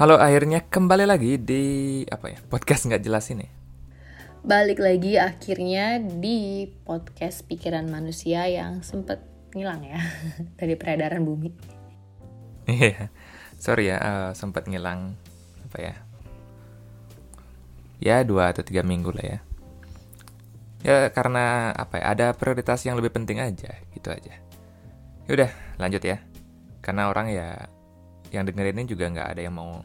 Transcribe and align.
Halo, 0.00 0.16
akhirnya 0.16 0.64
kembali 0.64 1.04
lagi 1.04 1.36
di 1.36 1.62
apa 2.08 2.32
ya 2.32 2.40
podcast 2.48 2.88
nggak 2.88 3.04
jelas 3.04 3.28
ini. 3.36 3.44
Balik 4.40 4.80
lagi 4.80 5.20
akhirnya 5.20 6.00
di 6.00 6.64
podcast 6.88 7.44
pikiran 7.44 7.84
manusia 7.84 8.48
yang 8.48 8.80
sempet 8.80 9.20
ngilang 9.52 9.84
ya 9.84 10.00
dari 10.56 10.72
peredaran 10.80 11.20
bumi. 11.20 11.52
Iya, 12.64 13.12
sorry 13.60 13.92
ya 13.92 14.00
uh, 14.00 14.30
sempat 14.32 14.72
ngilang 14.72 15.20
apa 15.68 15.78
ya? 15.84 15.94
Ya 18.00 18.24
dua 18.24 18.56
atau 18.56 18.64
tiga 18.64 18.80
minggu 18.80 19.12
lah 19.12 19.36
ya. 19.36 19.38
Ya 20.80 20.96
karena 21.12 21.76
apa 21.76 22.00
ya? 22.00 22.04
Ada 22.16 22.26
prioritas 22.40 22.88
yang 22.88 22.96
lebih 22.96 23.12
penting 23.12 23.36
aja, 23.36 23.76
gitu 23.92 24.08
aja. 24.08 24.32
Ya 25.28 25.30
udah, 25.36 25.50
lanjut 25.76 26.00
ya. 26.00 26.24
Karena 26.80 27.12
orang 27.12 27.28
ya 27.36 27.68
yang 28.30 28.46
dengerin 28.46 28.78
ini 28.80 28.86
juga 28.86 29.10
nggak 29.10 29.28
ada 29.36 29.40
yang 29.42 29.54
mau 29.54 29.82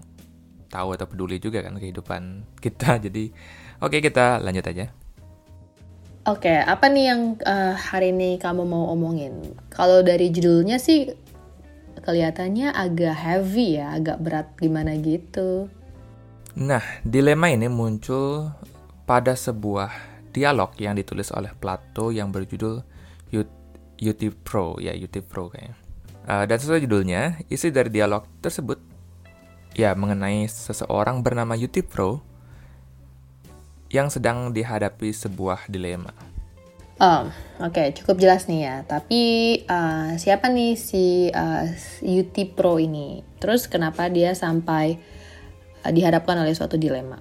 tahu 0.70 0.98
atau 0.98 1.06
peduli 1.06 1.38
juga 1.38 1.62
kan 1.66 1.78
kehidupan 1.78 2.22
kita. 2.64 2.98
Jadi 3.02 3.30
oke 3.82 3.98
kita 4.00 4.42
lanjut 4.42 4.66
aja. 4.66 4.86
Oke, 6.26 6.58
apa 6.58 6.90
nih 6.90 7.06
yang 7.06 7.22
uh, 7.46 7.78
hari 7.78 8.10
ini 8.10 8.42
kamu 8.42 8.66
mau 8.66 8.90
omongin? 8.90 9.54
Kalau 9.70 10.02
dari 10.02 10.34
judulnya 10.34 10.82
sih 10.82 11.14
kelihatannya 12.02 12.74
agak 12.74 13.14
heavy 13.14 13.78
ya, 13.78 13.94
agak 13.94 14.18
berat 14.26 14.48
gimana 14.58 14.98
gitu. 14.98 15.70
Nah, 16.58 16.82
dilema 17.06 17.54
ini 17.54 17.70
muncul 17.70 18.50
pada 19.06 19.38
sebuah 19.38 19.94
dialog 20.34 20.74
yang 20.82 20.98
ditulis 20.98 21.30
oleh 21.30 21.54
Plato 21.54 22.10
yang 22.10 22.34
berjudul 22.34 22.82
Pro 24.44 24.82
ya 24.82 24.98
Pro 25.30 25.54
kayaknya. 25.54 25.85
Uh, 26.26 26.44
dan 26.50 26.58
sesuai 26.58 26.82
judulnya, 26.90 27.38
isi 27.54 27.70
dari 27.70 27.94
dialog 27.94 28.26
tersebut 28.42 28.82
ya 29.78 29.94
mengenai 29.94 30.50
seseorang 30.50 31.22
bernama 31.22 31.54
Pro 31.86 32.24
yang 33.94 34.10
sedang 34.10 34.50
dihadapi 34.50 35.14
sebuah 35.14 35.70
dilema. 35.70 36.10
Oh, 36.96 37.28
oke, 37.60 37.76
okay, 37.76 37.88
cukup 37.92 38.18
jelas 38.24 38.48
nih 38.48 38.66
ya. 38.66 38.76
Tapi 38.88 39.22
uh, 39.68 40.16
siapa 40.16 40.48
nih 40.48 40.74
si 40.80 41.30
uh, 41.30 41.68
Pro 42.56 42.80
ini? 42.80 43.22
Terus 43.38 43.68
kenapa 43.68 44.08
dia 44.08 44.32
sampai 44.34 44.98
uh, 45.84 45.92
dihadapkan 45.92 46.40
oleh 46.40 46.56
suatu 46.56 46.80
dilema? 46.80 47.20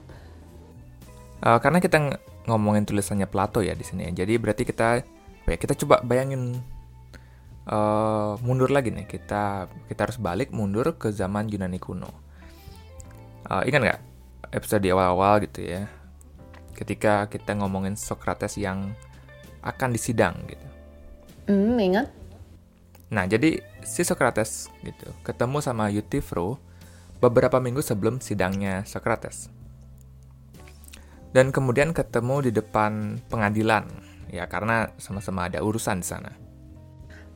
Uh, 1.45 1.59
karena 1.61 1.83
kita 1.83 2.01
ng 2.01 2.09
ngomongin 2.49 2.89
tulisannya 2.89 3.29
Plato 3.29 3.61
ya 3.61 3.77
di 3.77 3.85
sini. 3.85 4.09
Jadi 4.15 4.39
berarti 4.41 4.65
kita 4.65 5.03
ya 5.45 5.57
kita 5.61 5.77
coba 5.77 6.01
bayangin 6.01 6.57
uh, 7.69 8.37
mundur 8.41 8.71
lagi 8.73 8.93
nih. 8.93 9.09
Kita 9.09 9.69
kita 9.89 10.01
harus 10.09 10.19
balik 10.21 10.53
mundur 10.53 10.97
ke 10.97 11.13
zaman 11.13 11.49
Yunani 11.49 11.81
kuno. 11.81 12.11
Uh, 13.45 13.61
ingat 13.69 13.81
nggak 13.81 14.01
episode 14.57 14.83
di 14.85 14.91
awal-awal 14.93 15.45
gitu 15.45 15.65
ya? 15.65 15.89
Ketika 16.75 17.29
kita 17.31 17.55
ngomongin 17.55 17.95
Socrates 17.95 18.57
yang 18.59 18.93
akan 19.65 19.97
disidang 19.97 20.37
gitu. 20.49 20.67
Hmm, 21.49 21.77
ingat. 21.81 22.09
Nah, 23.13 23.25
jadi 23.29 23.61
si 23.85 24.03
Socrates 24.03 24.73
gitu 24.81 25.09
ketemu 25.23 25.61
sama 25.61 25.93
Euthyphro 25.93 26.57
beberapa 27.21 27.61
minggu 27.61 27.81
sebelum 27.81 28.21
sidangnya 28.21 28.83
Socrates. 28.85 29.49
Dan 31.35 31.51
kemudian 31.51 31.91
ketemu 31.91 32.47
di 32.47 32.51
depan 32.55 33.19
pengadilan, 33.27 33.91
ya 34.31 34.47
karena 34.47 34.95
sama-sama 35.03 35.51
ada 35.51 35.67
urusan 35.67 35.99
di 35.99 36.07
sana. 36.07 36.44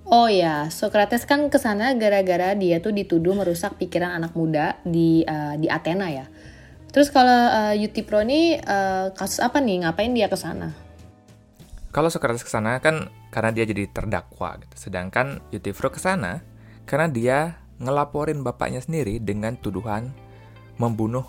Oh 0.08 0.24
ya, 0.24 0.72
Socrates 0.72 1.28
kan 1.28 1.52
ke 1.52 1.60
sana 1.60 1.92
gara-gara 1.92 2.56
dia 2.56 2.80
tuh 2.80 2.96
dituduh 2.96 3.36
merusak 3.36 3.76
pikiran 3.76 4.16
anak 4.16 4.32
muda 4.32 4.80
di 4.80 5.20
uh, 5.28 5.52
di 5.60 5.68
Athena 5.68 6.08
ya. 6.08 6.24
Terus 6.88 7.12
kalau 7.12 7.28
uh, 7.76 8.00
Pro 8.08 8.24
ini 8.24 8.56
uh, 8.56 9.12
kasus 9.12 9.44
apa 9.44 9.60
nih? 9.60 9.84
Ngapain 9.84 10.16
dia 10.16 10.32
ke 10.32 10.40
sana? 10.40 10.72
Kalau 11.92 12.08
Socrates 12.08 12.40
ke 12.40 12.48
sana 12.48 12.80
kan 12.80 13.12
karena 13.28 13.52
dia 13.52 13.68
jadi 13.68 13.84
terdakwa 13.92 14.56
gitu. 14.64 14.88
Sedangkan 14.88 15.44
Pro 15.76 15.92
ke 15.92 16.00
sana 16.00 16.40
karena 16.88 17.12
dia 17.12 17.38
ngelaporin 17.76 18.40
bapaknya 18.40 18.80
sendiri 18.80 19.20
dengan 19.20 19.60
tuduhan 19.60 20.16
membunuh 20.80 21.28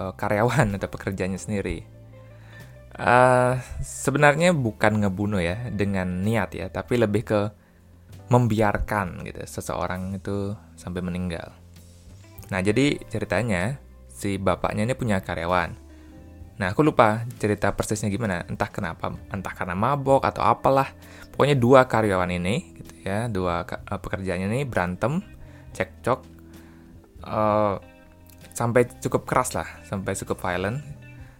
uh, 0.00 0.16
karyawan 0.16 0.72
atau 0.80 0.88
pekerjaannya 0.88 1.36
sendiri. 1.36 1.84
Uh, 2.96 3.60
sebenarnya 3.84 4.56
bukan 4.56 5.04
ngebunuh 5.04 5.44
ya 5.44 5.68
dengan 5.68 6.24
niat 6.24 6.56
ya, 6.56 6.72
tapi 6.72 6.96
lebih 6.96 7.28
ke 7.28 7.40
membiarkan 8.28 9.24
gitu 9.24 9.40
seseorang 9.48 10.16
itu 10.20 10.52
sampai 10.76 11.00
meninggal. 11.00 11.52
Nah, 12.48 12.60
jadi 12.60 12.96
ceritanya 13.08 13.80
si 14.08 14.36
bapaknya 14.36 14.88
ini 14.88 14.94
punya 14.96 15.20
karyawan. 15.20 15.72
Nah, 16.58 16.74
aku 16.74 16.82
lupa 16.82 17.24
cerita 17.38 17.70
persisnya 17.72 18.10
gimana. 18.10 18.42
Entah 18.48 18.68
kenapa, 18.68 19.14
entah 19.30 19.54
karena 19.54 19.78
mabok 19.78 20.26
atau 20.26 20.42
apalah. 20.44 20.90
Pokoknya 21.32 21.54
dua 21.54 21.86
karyawan 21.86 22.34
ini 22.34 22.74
gitu 22.74 22.94
ya, 23.06 23.30
dua 23.30 23.62
uh, 23.62 24.00
pekerjaannya 24.02 24.50
ini 24.50 24.66
berantem, 24.66 25.22
cekcok 25.70 26.20
uh, 27.22 27.78
sampai 28.50 28.90
cukup 28.98 29.22
keras 29.22 29.54
lah, 29.54 29.68
sampai 29.86 30.18
cukup 30.18 30.42
violent. 30.42 30.82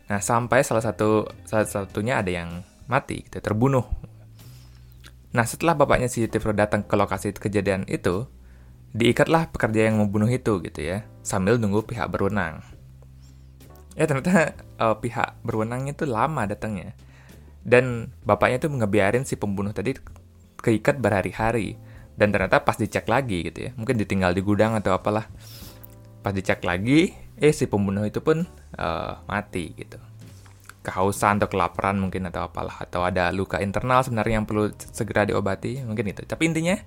Nah, 0.06 0.22
sampai 0.22 0.62
salah 0.62 0.86
satu 0.86 1.26
salah 1.44 1.66
satunya 1.66 2.22
ada 2.22 2.30
yang 2.30 2.62
mati, 2.86 3.26
gitu, 3.26 3.42
terbunuh 3.42 3.84
Nah, 5.28 5.44
setelah 5.44 5.76
bapaknya 5.76 6.08
si 6.08 6.24
Tifro 6.24 6.56
datang 6.56 6.84
ke 6.84 6.94
lokasi 6.96 7.36
kejadian 7.36 7.84
itu, 7.84 8.24
diikatlah 8.96 9.52
pekerja 9.52 9.92
yang 9.92 10.00
membunuh 10.00 10.28
itu 10.28 10.64
gitu 10.64 10.80
ya, 10.80 11.04
sambil 11.20 11.60
nunggu 11.60 11.84
pihak 11.84 12.08
berwenang. 12.08 12.64
Ya 13.92 14.08
ternyata 14.08 14.56
uh, 14.80 14.96
pihak 14.96 15.42
berwenang 15.44 15.90
itu 15.90 16.08
lama 16.08 16.48
datangnya. 16.48 16.96
Dan 17.60 18.14
bapaknya 18.24 18.64
itu 18.64 18.68
ngebiarin 18.72 19.28
si 19.28 19.36
pembunuh 19.36 19.76
tadi 19.76 19.92
keikat 20.64 20.96
berhari-hari. 21.02 21.76
Dan 22.16 22.32
ternyata 22.32 22.64
pas 22.64 22.80
dicek 22.80 23.04
lagi 23.06 23.46
gitu 23.46 23.68
ya, 23.68 23.70
mungkin 23.76 24.00
ditinggal 24.00 24.32
di 24.32 24.40
gudang 24.40 24.74
atau 24.74 24.96
apalah. 24.96 25.28
Pas 26.24 26.32
dicek 26.32 26.64
lagi, 26.64 27.12
eh 27.38 27.52
si 27.54 27.68
pembunuh 27.68 28.02
itu 28.08 28.18
pun 28.24 28.42
uh, 28.80 29.12
mati 29.28 29.76
gitu 29.76 30.00
kehausan 30.82 31.42
atau 31.42 31.50
kelaparan 31.50 31.98
mungkin 31.98 32.28
atau 32.30 32.46
apalah 32.46 32.82
atau 32.82 33.04
ada 33.04 33.30
luka 33.34 33.58
internal 33.58 34.00
sebenarnya 34.02 34.42
yang 34.42 34.46
perlu 34.46 34.70
segera 34.94 35.26
diobati 35.26 35.82
mungkin 35.84 36.14
itu 36.14 36.22
tapi 36.24 36.48
intinya 36.48 36.78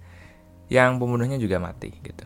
yang 0.72 0.98
pembunuhnya 0.98 1.36
juga 1.36 1.60
mati 1.60 1.92
gitu 2.02 2.24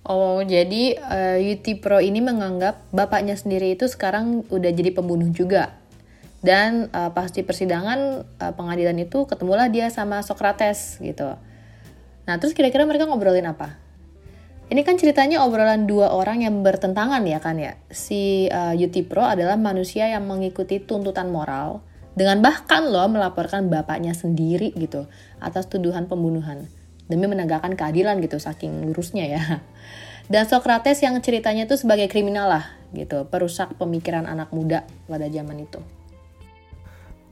Oh, 0.00 0.40
jadi 0.40 0.96
uh, 0.96 1.38
Yuti 1.38 1.76
Pro 1.76 2.00
ini 2.00 2.24
menganggap 2.24 2.88
bapaknya 2.88 3.36
sendiri 3.36 3.76
itu 3.76 3.84
sekarang 3.84 4.48
udah 4.48 4.72
jadi 4.72 4.96
pembunuh 4.96 5.28
juga. 5.28 5.76
Dan 6.40 6.88
uh, 6.96 7.12
pas 7.12 7.28
di 7.28 7.44
persidangan 7.44 8.24
uh, 8.24 8.52
pengadilan 8.56 8.96
itu 8.96 9.28
ketemulah 9.28 9.68
dia 9.68 9.92
sama 9.92 10.24
Socrates 10.24 10.96
gitu. 11.04 11.36
Nah, 12.24 12.34
terus 12.40 12.56
kira-kira 12.56 12.88
mereka 12.88 13.04
ngobrolin 13.04 13.44
apa? 13.44 13.76
Ini 14.70 14.86
kan 14.86 14.94
ceritanya 14.94 15.42
obrolan 15.42 15.90
dua 15.90 16.14
orang 16.14 16.46
yang 16.46 16.62
bertentangan 16.62 17.26
ya 17.26 17.42
kan 17.42 17.58
ya. 17.58 17.74
Si 17.90 18.46
uh, 18.46 18.78
Pro 19.10 19.26
adalah 19.26 19.58
manusia 19.58 20.06
yang 20.06 20.30
mengikuti 20.30 20.78
tuntutan 20.78 21.34
moral 21.34 21.82
dengan 22.14 22.38
bahkan 22.38 22.86
loh 22.86 23.10
melaporkan 23.10 23.66
bapaknya 23.66 24.14
sendiri 24.14 24.70
gitu 24.78 25.10
atas 25.42 25.66
tuduhan 25.66 26.06
pembunuhan 26.06 26.70
demi 27.10 27.26
menegakkan 27.26 27.74
keadilan 27.74 28.22
gitu 28.22 28.38
saking 28.38 28.86
lurusnya 28.86 29.26
ya. 29.26 29.42
Dan 30.30 30.46
Socrates 30.46 31.02
yang 31.02 31.18
ceritanya 31.18 31.66
itu 31.66 31.74
sebagai 31.74 32.06
kriminal 32.06 32.46
lah 32.46 32.64
gitu, 32.94 33.26
perusak 33.26 33.74
pemikiran 33.74 34.30
anak 34.30 34.54
muda 34.54 34.86
pada 35.10 35.26
zaman 35.26 35.66
itu. 35.66 35.82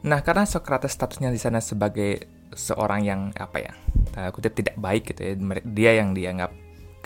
Nah, 0.02 0.18
karena 0.26 0.42
Socrates 0.42 0.98
statusnya 0.98 1.30
di 1.30 1.38
sana 1.38 1.62
sebagai 1.62 2.26
seorang 2.50 3.06
yang 3.06 3.20
apa 3.38 3.62
ya, 3.62 3.72
kutip 4.34 4.58
tidak 4.58 4.74
baik 4.74 5.14
gitu 5.14 5.22
ya, 5.22 5.32
dia 5.62 6.02
yang 6.02 6.10
dianggap 6.10 6.50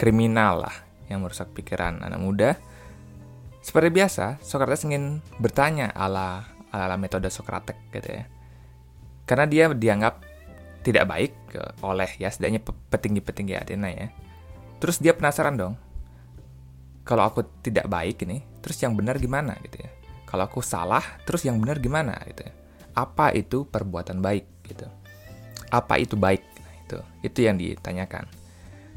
kriminal 0.02 0.66
lah 0.66 0.74
yang 1.06 1.22
merusak 1.22 1.54
pikiran 1.54 2.02
anak 2.02 2.18
muda. 2.18 2.50
Seperti 3.62 3.94
biasa, 3.94 4.42
Socrates 4.42 4.82
ingin 4.82 5.22
bertanya 5.38 5.94
ala 5.94 6.50
ala 6.74 6.98
metode 6.98 7.30
Sokratek 7.30 7.78
gitu 7.94 8.10
ya. 8.10 8.26
Karena 9.22 9.46
dia 9.46 9.70
dianggap 9.70 10.18
tidak 10.82 11.06
baik 11.06 11.32
oleh 11.86 12.10
ya 12.18 12.26
setidaknya 12.26 12.66
petinggi-petinggi 12.66 13.54
Athena 13.54 13.94
ya. 13.94 14.10
Terus 14.82 14.98
dia 14.98 15.14
penasaran 15.14 15.54
dong. 15.54 15.78
Kalau 17.06 17.22
aku 17.22 17.46
tidak 17.62 17.86
baik 17.86 18.26
ini, 18.26 18.42
terus 18.58 18.82
yang 18.82 18.98
benar 18.98 19.22
gimana 19.22 19.54
gitu 19.62 19.86
ya. 19.86 19.90
Kalau 20.26 20.50
aku 20.50 20.58
salah, 20.58 21.22
terus 21.22 21.46
yang 21.46 21.62
benar 21.62 21.78
gimana 21.78 22.18
gitu 22.26 22.42
ya. 22.42 22.52
Apa 22.98 23.30
itu 23.30 23.62
perbuatan 23.70 24.18
baik 24.18 24.66
gitu. 24.66 24.90
Apa 25.70 26.02
itu 26.02 26.18
baik? 26.18 26.42
Nah, 26.42 26.74
itu 26.82 26.98
itu 27.22 27.38
yang 27.46 27.54
ditanyakan. 27.54 28.41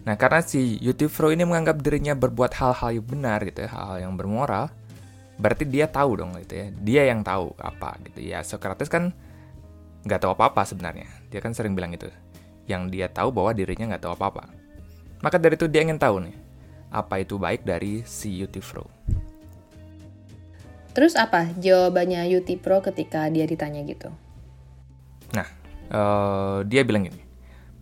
Nah, 0.06 0.14
karena 0.22 0.46
si 0.46 0.78
Yutifro 0.86 1.34
ini 1.34 1.50
menganggap 1.50 1.82
dirinya 1.82 2.14
berbuat 2.14 2.54
hal-hal 2.54 3.02
yang 3.02 3.06
benar 3.10 3.42
gitu 3.42 3.66
ya, 3.66 3.70
hal-hal 3.74 3.98
yang 4.06 4.14
bermoral, 4.14 4.70
berarti 5.42 5.66
dia 5.66 5.90
tahu 5.90 6.22
dong 6.22 6.38
gitu 6.46 6.54
ya. 6.54 6.68
Dia 6.78 7.02
yang 7.10 7.26
tahu 7.26 7.58
apa 7.58 7.98
gitu 8.06 8.22
ya. 8.22 8.46
Socrates 8.46 8.86
kan 8.86 9.10
nggak 10.06 10.22
tahu 10.22 10.38
apa-apa 10.38 10.62
sebenarnya. 10.62 11.10
Dia 11.34 11.42
kan 11.42 11.58
sering 11.58 11.74
bilang 11.74 11.98
itu. 11.98 12.06
Yang 12.70 12.94
dia 12.94 13.08
tahu 13.10 13.34
bahwa 13.34 13.58
dirinya 13.58 13.98
nggak 13.98 14.06
tahu 14.06 14.14
apa-apa. 14.14 14.46
Maka 15.26 15.42
dari 15.42 15.58
itu 15.58 15.66
dia 15.66 15.82
ingin 15.82 15.98
tahu 15.98 16.22
nih, 16.22 16.38
apa 16.94 17.26
itu 17.26 17.42
baik 17.42 17.66
dari 17.66 18.06
si 18.06 18.30
Yutifro. 18.38 18.86
Terus 20.94 21.18
apa 21.18 21.50
jawabannya 21.58 22.30
Yutipro 22.30 22.80
ketika 22.86 23.26
dia 23.34 23.50
ditanya 23.50 23.82
gitu? 23.84 24.14
Nah, 25.34 25.50
uh, 25.90 26.62
dia 26.64 26.86
bilang 26.86 27.10
gini, 27.10 27.25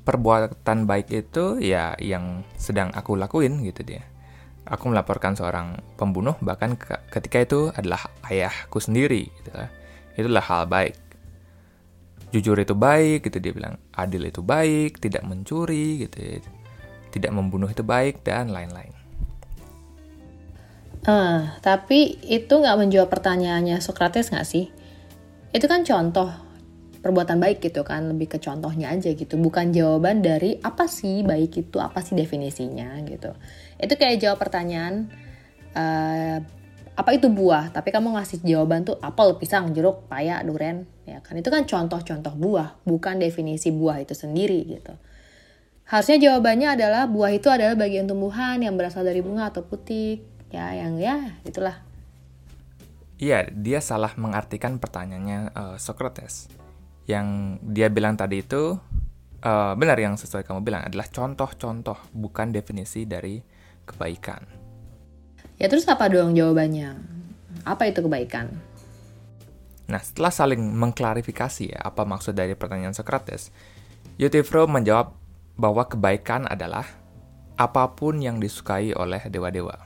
perbuatan 0.03 0.83
baik 0.83 1.07
itu 1.11 1.59
ya 1.63 1.95
yang 1.99 2.43
sedang 2.59 2.91
aku 2.91 3.15
lakuin 3.15 3.63
gitu 3.63 3.87
dia. 3.87 4.03
Aku 4.63 4.87
melaporkan 4.91 5.35
seorang 5.35 5.79
pembunuh 5.99 6.39
bahkan 6.39 6.79
ketika 7.11 7.43
itu 7.43 7.59
adalah 7.75 8.07
ayahku 8.27 8.79
sendiri 8.79 9.27
gitu 9.27 9.51
lah. 9.55 9.71
Itulah 10.15 10.43
hal 10.43 10.63
baik. 10.67 10.95
Jujur 12.31 12.57
itu 12.59 12.75
baik 12.75 13.27
gitu 13.27 13.37
dia 13.39 13.53
bilang. 13.55 13.75
Adil 13.93 14.27
itu 14.27 14.39
baik, 14.39 14.99
tidak 15.03 15.23
mencuri 15.27 16.07
gitu. 16.07 16.39
Tidak 17.13 17.31
membunuh 17.31 17.69
itu 17.69 17.85
baik 17.85 18.23
dan 18.25 18.49
lain-lain. 18.49 18.91
Uh, 21.03 21.51
tapi 21.59 22.15
itu 22.23 22.53
nggak 22.55 22.79
menjawab 22.79 23.11
pertanyaannya 23.11 23.83
Socrates 23.83 24.31
nggak 24.31 24.47
sih? 24.47 24.71
Itu 25.51 25.67
kan 25.67 25.83
contoh 25.83 26.31
perbuatan 27.03 27.35
baik 27.35 27.59
gitu 27.59 27.83
kan 27.83 28.15
lebih 28.15 28.31
ke 28.31 28.37
contohnya 28.39 28.95
aja 28.95 29.11
gitu. 29.11 29.35
Bukan 29.35 29.75
jawaban 29.75 30.23
dari 30.23 30.55
apa 30.63 30.87
sih 30.87 31.19
baik 31.21 31.67
itu 31.67 31.77
apa 31.83 31.99
sih 31.99 32.15
definisinya 32.15 32.95
gitu. 33.03 33.35
Itu 33.75 33.93
kayak 33.99 34.23
jawab 34.23 34.39
pertanyaan 34.39 35.11
uh, 35.75 36.39
apa 36.95 37.09
itu 37.11 37.27
buah? 37.27 37.75
Tapi 37.75 37.91
kamu 37.91 38.15
ngasih 38.15 38.47
jawaban 38.47 38.87
tuh 38.87 38.95
apel 39.03 39.35
pisang 39.35 39.75
jeruk 39.75 40.07
paya 40.07 40.39
duren 40.47 40.87
ya 41.03 41.19
kan? 41.19 41.35
Itu 41.35 41.51
kan 41.51 41.67
contoh-contoh 41.67 42.39
buah 42.39 42.87
bukan 42.87 43.19
definisi 43.19 43.75
buah 43.75 43.99
itu 43.99 44.15
sendiri 44.15 44.63
gitu. 44.63 44.95
Harusnya 45.83 46.15
jawabannya 46.15 46.79
adalah 46.79 47.03
buah 47.11 47.35
itu 47.35 47.51
adalah 47.51 47.75
bagian 47.75 48.07
tumbuhan 48.07 48.63
yang 48.63 48.79
berasal 48.79 49.03
dari 49.03 49.19
bunga 49.19 49.51
atau 49.51 49.67
putik 49.67 50.23
ya 50.55 50.71
yang 50.71 50.95
ya 50.95 51.35
itulah. 51.43 51.83
Iya, 53.19 53.51
dia 53.51 53.83
salah 53.83 54.15
mengartikan 54.15 54.79
pertanyaannya 54.79 55.51
uh, 55.51 55.75
Socrates 55.79 56.62
yang 57.09 57.59
dia 57.61 57.91
bilang 57.91 58.15
tadi 58.15 58.43
itu 58.43 58.79
uh, 59.43 59.73
benar 59.75 59.99
yang 59.99 60.15
sesuai 60.15 60.47
kamu 60.47 60.63
bilang 60.63 60.83
adalah 60.87 61.07
contoh-contoh 61.11 61.99
bukan 62.15 62.55
definisi 62.55 63.03
dari 63.03 63.43
kebaikan. 63.83 64.43
Ya 65.59 65.67
terus 65.67 65.85
apa 65.85 66.07
dong 66.09 66.33
jawabannya? 66.33 66.97
Apa 67.67 67.91
itu 67.91 68.01
kebaikan? 68.03 68.49
Nah, 69.83 69.99
setelah 69.99 70.31
saling 70.31 70.63
mengklarifikasi 70.63 71.75
ya 71.75 71.79
apa 71.83 72.07
maksud 72.07 72.33
dari 72.33 72.55
pertanyaan 72.55 72.95
Socrates, 72.95 73.51
Euthyphro 74.15 74.65
menjawab 74.65 75.11
bahwa 75.59 75.83
kebaikan 75.85 76.47
adalah 76.49 76.87
apa 77.59 77.93
pun 77.93 78.17
yang 78.17 78.41
disukai 78.41 78.95
oleh 78.95 79.21
dewa-dewa. 79.29 79.77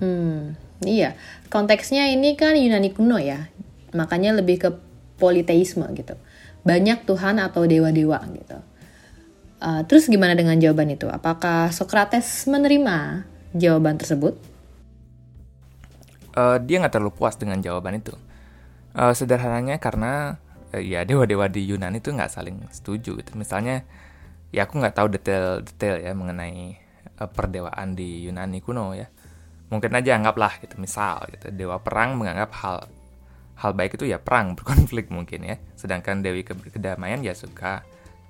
Hmm, 0.00 0.56
iya. 0.82 1.14
Konteksnya 1.52 2.10
ini 2.10 2.34
kan 2.34 2.56
Yunani 2.56 2.90
kuno 2.94 3.20
ya. 3.20 3.50
Makanya 3.94 4.40
lebih 4.40 4.56
ke 4.58 4.70
politeisme 5.16 5.86
gitu. 5.94 6.14
Banyak 6.64 7.04
Tuhan 7.04 7.38
atau 7.38 7.68
dewa-dewa 7.68 8.18
gitu. 8.34 8.58
Uh, 9.64 9.80
terus 9.88 10.10
gimana 10.10 10.36
dengan 10.36 10.58
jawaban 10.60 10.92
itu? 10.92 11.08
Apakah 11.08 11.72
Socrates 11.72 12.44
menerima 12.44 13.24
jawaban 13.56 13.96
tersebut? 13.96 14.36
Uh, 16.34 16.58
dia 16.60 16.82
nggak 16.82 16.98
terlalu 16.98 17.14
puas 17.14 17.38
dengan 17.38 17.62
jawaban 17.62 18.02
itu. 18.02 18.12
Uh, 18.92 19.14
sederhananya 19.14 19.78
karena 19.78 20.36
uh, 20.74 20.82
ya 20.82 21.06
dewa-dewa 21.06 21.46
di 21.46 21.64
Yunani 21.64 22.02
itu 22.02 22.10
nggak 22.10 22.28
saling 22.28 22.60
setuju 22.74 23.16
gitu. 23.22 23.32
Misalnya 23.38 23.86
ya 24.50 24.66
aku 24.66 24.82
nggak 24.82 24.94
tahu 24.98 25.08
detail-detail 25.14 26.02
ya 26.02 26.12
mengenai 26.12 26.76
uh, 27.22 27.30
perdewaan 27.30 27.94
di 27.94 28.26
Yunani 28.26 28.58
kuno 28.60 28.92
ya. 28.92 29.08
Mungkin 29.72 29.96
aja 29.96 30.18
anggaplah 30.18 30.60
gitu 30.60 30.76
misal 30.76 31.24
gitu 31.32 31.48
dewa 31.54 31.80
perang 31.80 32.20
menganggap 32.20 32.50
hal 32.60 32.78
hal 33.64 33.72
baik 33.72 33.96
itu 33.96 34.04
ya 34.04 34.20
perang 34.20 34.52
berkonflik 34.60 35.08
mungkin 35.08 35.48
ya. 35.48 35.56
Sedangkan 35.72 36.20
Dewi 36.20 36.44
ke 36.44 36.52
kedamaian 36.52 37.24
ya 37.24 37.32
suka 37.32 37.80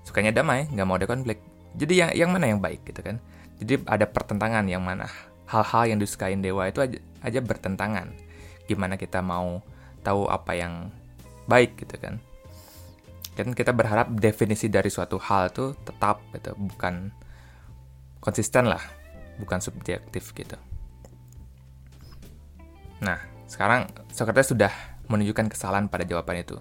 sukanya 0.07 0.31
damai 0.31 0.71
nggak 0.71 0.87
mau 0.87 0.95
ada 0.95 1.11
konflik. 1.11 1.43
Jadi 1.75 1.95
yang 1.99 2.11
yang 2.15 2.31
mana 2.31 2.47
yang 2.55 2.63
baik 2.63 2.87
gitu 2.87 3.03
kan? 3.03 3.19
Jadi 3.59 3.83
ada 3.91 4.07
pertentangan 4.07 4.63
yang 4.71 4.87
mana 4.87 5.11
hal-hal 5.51 5.91
yang 5.91 5.99
disukain 5.99 6.39
dewa 6.39 6.71
itu 6.71 6.79
aja, 6.79 6.99
aja 7.27 7.41
bertentangan. 7.43 8.15
Gimana 8.71 8.95
kita 8.95 9.19
mau 9.19 9.59
tahu 10.07 10.31
apa 10.31 10.55
yang 10.55 10.95
baik 11.51 11.83
gitu 11.83 11.99
kan? 11.99 12.23
Kan 13.35 13.51
kita 13.51 13.75
berharap 13.75 14.15
definisi 14.15 14.71
dari 14.71 14.87
suatu 14.87 15.19
hal 15.19 15.51
itu 15.51 15.75
tetap 15.83 16.23
gitu 16.31 16.55
bukan 16.55 17.11
konsisten 18.23 18.71
lah 18.71 18.81
bukan 19.43 19.59
subjektif 19.59 20.31
gitu. 20.31 20.55
Nah 23.03 23.19
sekarang 23.51 23.91
Socrates 24.15 24.55
sudah 24.55 24.94
menunjukkan 25.09 25.53
kesalahan 25.53 25.87
pada 25.89 26.05
jawaban 26.09 26.41
itu. 26.41 26.57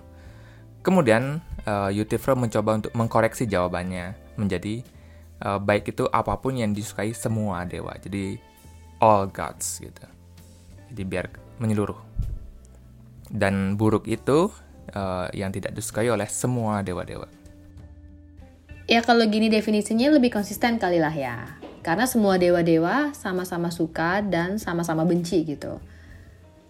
Kemudian, 0.84 1.40
uh, 1.63 1.88
Euthyphro 1.88 2.36
mencoba 2.36 2.75
untuk 2.84 2.92
mengkoreksi 2.92 3.48
jawabannya 3.48 4.19
menjadi 4.36 4.84
uh, 5.44 5.60
baik 5.60 5.95
itu 5.95 6.07
apa 6.12 6.36
pun 6.40 6.60
yang 6.60 6.75
disukai 6.75 7.16
semua 7.16 7.63
dewa. 7.63 7.95
Jadi 8.00 8.36
all 9.00 9.31
gods 9.31 9.80
gitu. 9.80 10.04
Jadi 10.92 11.01
biar 11.07 11.25
menyeluruh. 11.60 11.98
Dan 13.31 13.80
buruk 13.80 14.06
itu 14.12 14.51
uh, 14.94 15.28
yang 15.31 15.50
tidak 15.56 15.72
disukai 15.74 16.12
oleh 16.12 16.28
semua 16.28 16.84
dewa-dewa. 16.84 17.28
Ya 18.84 19.00
kalau 19.00 19.24
gini 19.24 19.48
definisinya 19.48 20.12
lebih 20.12 20.36
konsisten 20.36 20.75
kali 20.75 21.00
lah 21.00 21.16
ya. 21.16 21.48
Karena 21.84 22.04
semua 22.07 22.36
dewa-dewa 22.36 23.16
sama-sama 23.16 23.72
suka 23.72 24.19
dan 24.24 24.60
sama-sama 24.60 25.07
benci 25.07 25.44
gitu. 25.48 25.80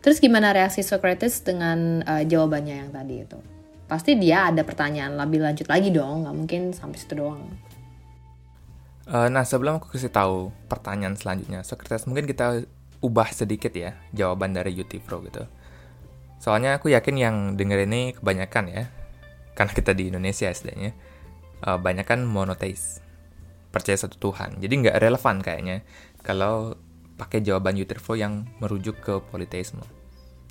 Terus 0.04 0.20
gimana 0.20 0.52
reaksi 0.52 0.84
Socrates 0.84 1.40
dengan 1.48 2.04
uh, 2.04 2.28
jawabannya 2.28 2.76
yang 2.76 2.92
tadi 2.92 3.24
itu? 3.24 3.40
Pasti 3.88 4.20
dia 4.20 4.52
ada 4.52 4.60
pertanyaan 4.68 5.16
lebih 5.16 5.40
lanjut 5.40 5.72
lagi 5.72 5.96
dong, 5.96 6.28
nggak 6.28 6.36
mungkin 6.36 6.62
sampai 6.76 7.00
situ 7.00 7.16
doang. 7.16 7.48
Uh, 9.08 9.32
nah 9.32 9.48
sebelum 9.48 9.80
aku 9.80 9.96
kasih 9.96 10.12
tahu 10.12 10.52
pertanyaan 10.68 11.16
selanjutnya, 11.16 11.64
Socrates 11.64 12.04
mungkin 12.04 12.28
kita 12.28 12.68
ubah 13.00 13.32
sedikit 13.32 13.72
ya 13.72 13.96
jawaban 14.12 14.52
dari 14.52 14.76
Euthyphro 14.76 15.24
gitu. 15.24 15.48
Soalnya 16.44 16.76
aku 16.76 16.92
yakin 16.92 17.16
yang 17.16 17.36
denger 17.56 17.88
ini 17.88 18.12
kebanyakan 18.20 18.66
ya, 18.76 18.84
karena 19.56 19.72
kita 19.72 19.96
di 19.96 20.12
Indonesia 20.12 20.52
setidaknya, 20.52 20.92
uh, 21.64 21.80
banyak 21.80 22.04
kan 22.04 22.28
monoteis, 22.28 23.00
percaya 23.72 23.95
satu 23.95 24.19
Tuhan. 24.19 24.60
Jadi 24.60 24.74
nggak 24.83 25.00
relevan 25.00 25.40
kayaknya 25.40 25.88
kalau 26.19 26.76
pakai 27.16 27.46
jawaban 27.46 27.78
Euthyphro 27.78 28.18
yang 28.18 28.48
merujuk 28.58 29.00
ke 29.00 29.22
politeisme 29.30 29.82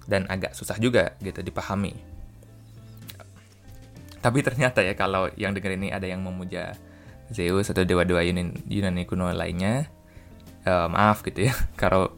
dan 0.06 0.26
agak 0.30 0.54
susah 0.54 0.78
juga 0.78 1.14
gitu 1.22 1.42
dipahami. 1.42 1.94
Tapi 4.22 4.38
ternyata 4.46 4.86
ya 4.86 4.94
kalau 4.94 5.26
yang 5.34 5.50
denger 5.50 5.74
ini 5.74 5.90
ada 5.90 6.06
yang 6.06 6.22
memuja 6.22 6.78
Zeus 7.32 7.66
atau 7.74 7.82
dewa-dewa 7.82 8.22
Yunani 8.22 9.02
kuno 9.02 9.26
lainnya, 9.34 9.90
uh, 10.62 10.86
maaf 10.86 11.26
gitu 11.26 11.50
ya 11.50 11.54
kalau 11.80 12.14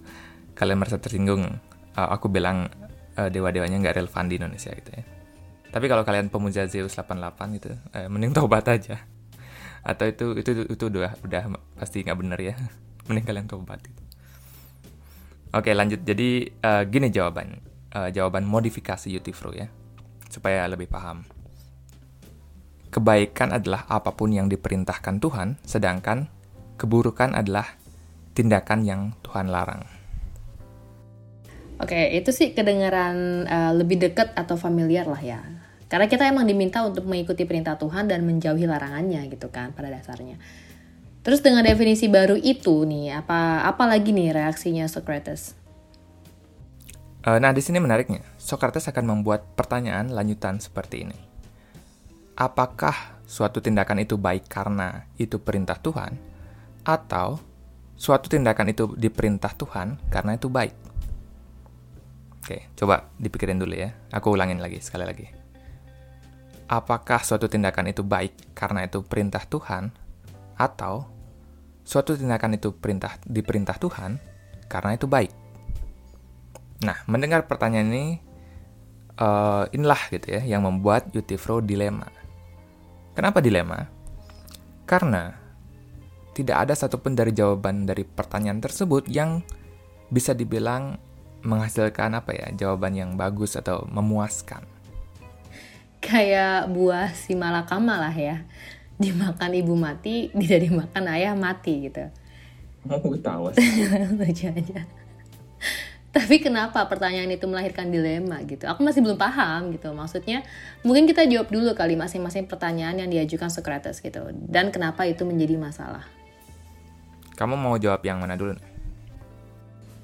kalian 0.53 0.79
merasa 0.81 1.01
tersinggung. 1.01 1.49
Uh, 1.95 2.09
aku 2.11 2.27
bilang 2.29 2.69
uh, 3.17 3.31
dewa-dewanya 3.31 3.81
nggak 3.81 3.97
relevan 4.03 4.27
di 4.29 4.35
Indonesia 4.37 4.75
gitu 4.75 4.91
ya. 4.93 5.05
Tapi 5.73 5.91
kalau 5.91 6.07
kalian 6.07 6.31
pemuja 6.31 6.71
Zeus 6.71 6.95
88 6.95 7.57
gitu, 7.59 7.73
uh, 7.73 8.07
mending 8.13 8.37
tobat 8.37 8.67
aja. 8.69 9.01
Atau 9.81 10.11
itu 10.11 10.27
itu 10.39 10.51
itu 10.71 10.85
udah 10.91 11.17
udah 11.25 11.43
pasti 11.79 12.05
nggak 12.05 12.19
bener 12.19 12.39
ya. 12.41 12.55
Mending 13.09 13.25
kalian 13.25 13.47
tobat 13.49 13.81
gitu. 13.81 14.04
Oke 15.55 15.71
lanjut, 15.71 16.03
jadi 16.03 16.51
uh, 16.67 16.83
gini 16.83 17.15
jawaban, 17.15 17.63
uh, 17.95 18.11
jawaban 18.11 18.43
modifikasi 18.43 19.07
Euthyphro 19.07 19.55
ya, 19.55 19.71
supaya 20.27 20.67
lebih 20.67 20.91
paham. 20.91 21.23
Kebaikan 22.91 23.55
adalah 23.55 23.87
apa 23.87 24.11
pun 24.19 24.35
yang 24.35 24.51
diperintahkan 24.51 25.23
Tuhan, 25.23 25.63
sedangkan 25.63 26.27
keburukan 26.75 27.39
adalah 27.39 27.71
tindakan 28.35 28.83
yang 28.83 29.01
Tuhan 29.23 29.47
larang. 29.47 29.87
Oke, 31.79 32.19
itu 32.19 32.35
sih 32.35 32.51
kedengaran 32.51 33.47
uh, 33.47 33.73
lebih 33.79 34.03
dekat 34.03 34.35
atau 34.35 34.59
familiar 34.59 35.07
lah 35.07 35.23
ya. 35.23 35.39
Karena 35.87 36.11
kita 36.11 36.27
emang 36.27 36.51
diminta 36.51 36.83
untuk 36.83 37.07
mengikuti 37.07 37.47
perintah 37.47 37.79
Tuhan 37.79 38.11
dan 38.11 38.27
menjauhi 38.27 38.67
larangannya 38.67 39.31
gitu 39.31 39.55
kan 39.55 39.71
pada 39.71 39.87
dasarnya. 39.87 40.35
Terus 41.25 41.41
dengan 41.41 41.65
definisi 41.65 42.05
baru 42.05 42.37
itu 42.37 42.85
nih, 42.85 43.25
apa 43.25 43.65
apa 43.65 43.89
lagi 43.89 44.13
nih 44.13 44.37
reaksinya 44.37 44.85
Socrates? 44.85 45.57
Uh, 47.25 47.41
nah, 47.41 47.57
di 47.57 47.65
sini 47.65 47.81
menariknya, 47.81 48.21
Socrates 48.37 48.85
akan 48.93 49.09
membuat 49.09 49.57
pertanyaan 49.57 50.13
lanjutan 50.13 50.61
seperti 50.61 51.09
ini. 51.09 51.17
Apakah 52.37 53.25
suatu 53.25 53.65
tindakan 53.65 54.05
itu 54.05 54.21
baik 54.21 54.45
karena 54.53 55.09
itu 55.17 55.41
perintah 55.41 55.81
Tuhan, 55.81 56.21
atau 56.85 57.41
suatu 57.97 58.29
tindakan 58.29 58.77
itu 58.77 58.93
diperintah 58.93 59.57
Tuhan 59.57 59.97
karena 60.13 60.37
itu 60.37 60.53
baik? 60.53 60.77
Oke, 62.45 62.69
coba 62.77 63.09
dipikirin 63.17 63.57
dulu 63.57 63.73
ya. 63.73 63.97
Aku 64.13 64.37
ulangin 64.37 64.61
lagi, 64.61 64.77
sekali 64.85 65.09
lagi. 65.09 65.33
Apakah 66.69 67.25
suatu 67.25 67.49
tindakan 67.49 67.89
itu 67.89 68.05
baik 68.05 68.53
karena 68.53 68.85
itu 68.85 69.01
perintah 69.01 69.41
Tuhan, 69.49 70.04
atau 70.55 71.07
suatu 71.85 72.17
tindakan 72.17 72.57
itu 72.57 72.73
perintah 72.73 73.21
diperintah 73.23 73.77
Tuhan 73.77 74.19
karena 74.67 74.97
itu 74.97 75.07
baik. 75.07 75.33
Nah, 76.83 77.01
mendengar 77.07 77.47
pertanyaan 77.47 77.89
ini, 77.93 78.07
uh, 79.21 79.65
inilah 79.71 80.01
gitu 80.11 80.35
ya 80.35 80.43
yang 80.45 80.67
membuat 80.67 81.13
Yutifro 81.15 81.63
dilema. 81.63 82.09
Kenapa 83.15 83.39
dilema? 83.39 83.87
Karena 84.85 85.33
tidak 86.35 86.67
ada 86.67 86.75
satupun 86.75 87.15
dari 87.15 87.31
jawaban 87.31 87.87
dari 87.87 88.03
pertanyaan 88.03 88.59
tersebut 88.59 89.07
yang 89.07 89.41
bisa 90.11 90.35
dibilang 90.35 90.99
menghasilkan 91.47 92.19
apa 92.19 92.35
ya 92.35 92.47
jawaban 92.67 92.97
yang 92.99 93.11
bagus 93.15 93.55
atau 93.55 93.87
memuaskan. 93.87 94.67
Kayak 96.03 96.69
buah 96.69 97.17
si 97.17 97.33
malakama 97.33 97.97
lah 97.97 98.13
ya, 98.13 98.45
dimakan 98.99 99.51
ibu 99.55 99.75
mati, 99.75 100.31
tidak 100.31 100.71
dimakan 100.71 101.05
ayah 101.15 101.35
mati 101.35 101.91
gitu. 101.91 102.07
Mau 102.85 103.01
tahu 103.01 103.51
Lucu 104.21 104.47
aja. 104.53 104.85
Tapi 106.15 106.39
kenapa 106.39 106.79
pertanyaan 106.87 107.27
itu 107.35 107.43
melahirkan 107.51 107.91
dilema 107.91 108.39
gitu? 108.47 108.71
Aku 108.71 108.87
masih 108.87 109.03
belum 109.03 109.19
paham 109.19 109.75
gitu. 109.75 109.91
Maksudnya 109.91 110.47
mungkin 110.87 111.11
kita 111.11 111.27
jawab 111.27 111.51
dulu 111.51 111.75
kali 111.75 111.99
masing-masing 111.99 112.47
pertanyaan 112.47 113.03
yang 113.03 113.11
diajukan 113.11 113.51
Socrates 113.51 113.99
gitu. 113.99 114.31
Dan 114.47 114.71
kenapa 114.71 115.11
itu 115.11 115.27
menjadi 115.27 115.59
masalah? 115.59 116.07
Kamu 117.35 117.59
mau 117.59 117.75
jawab 117.83 118.07
yang 118.07 118.23
mana 118.23 118.39
dulu? 118.39 118.55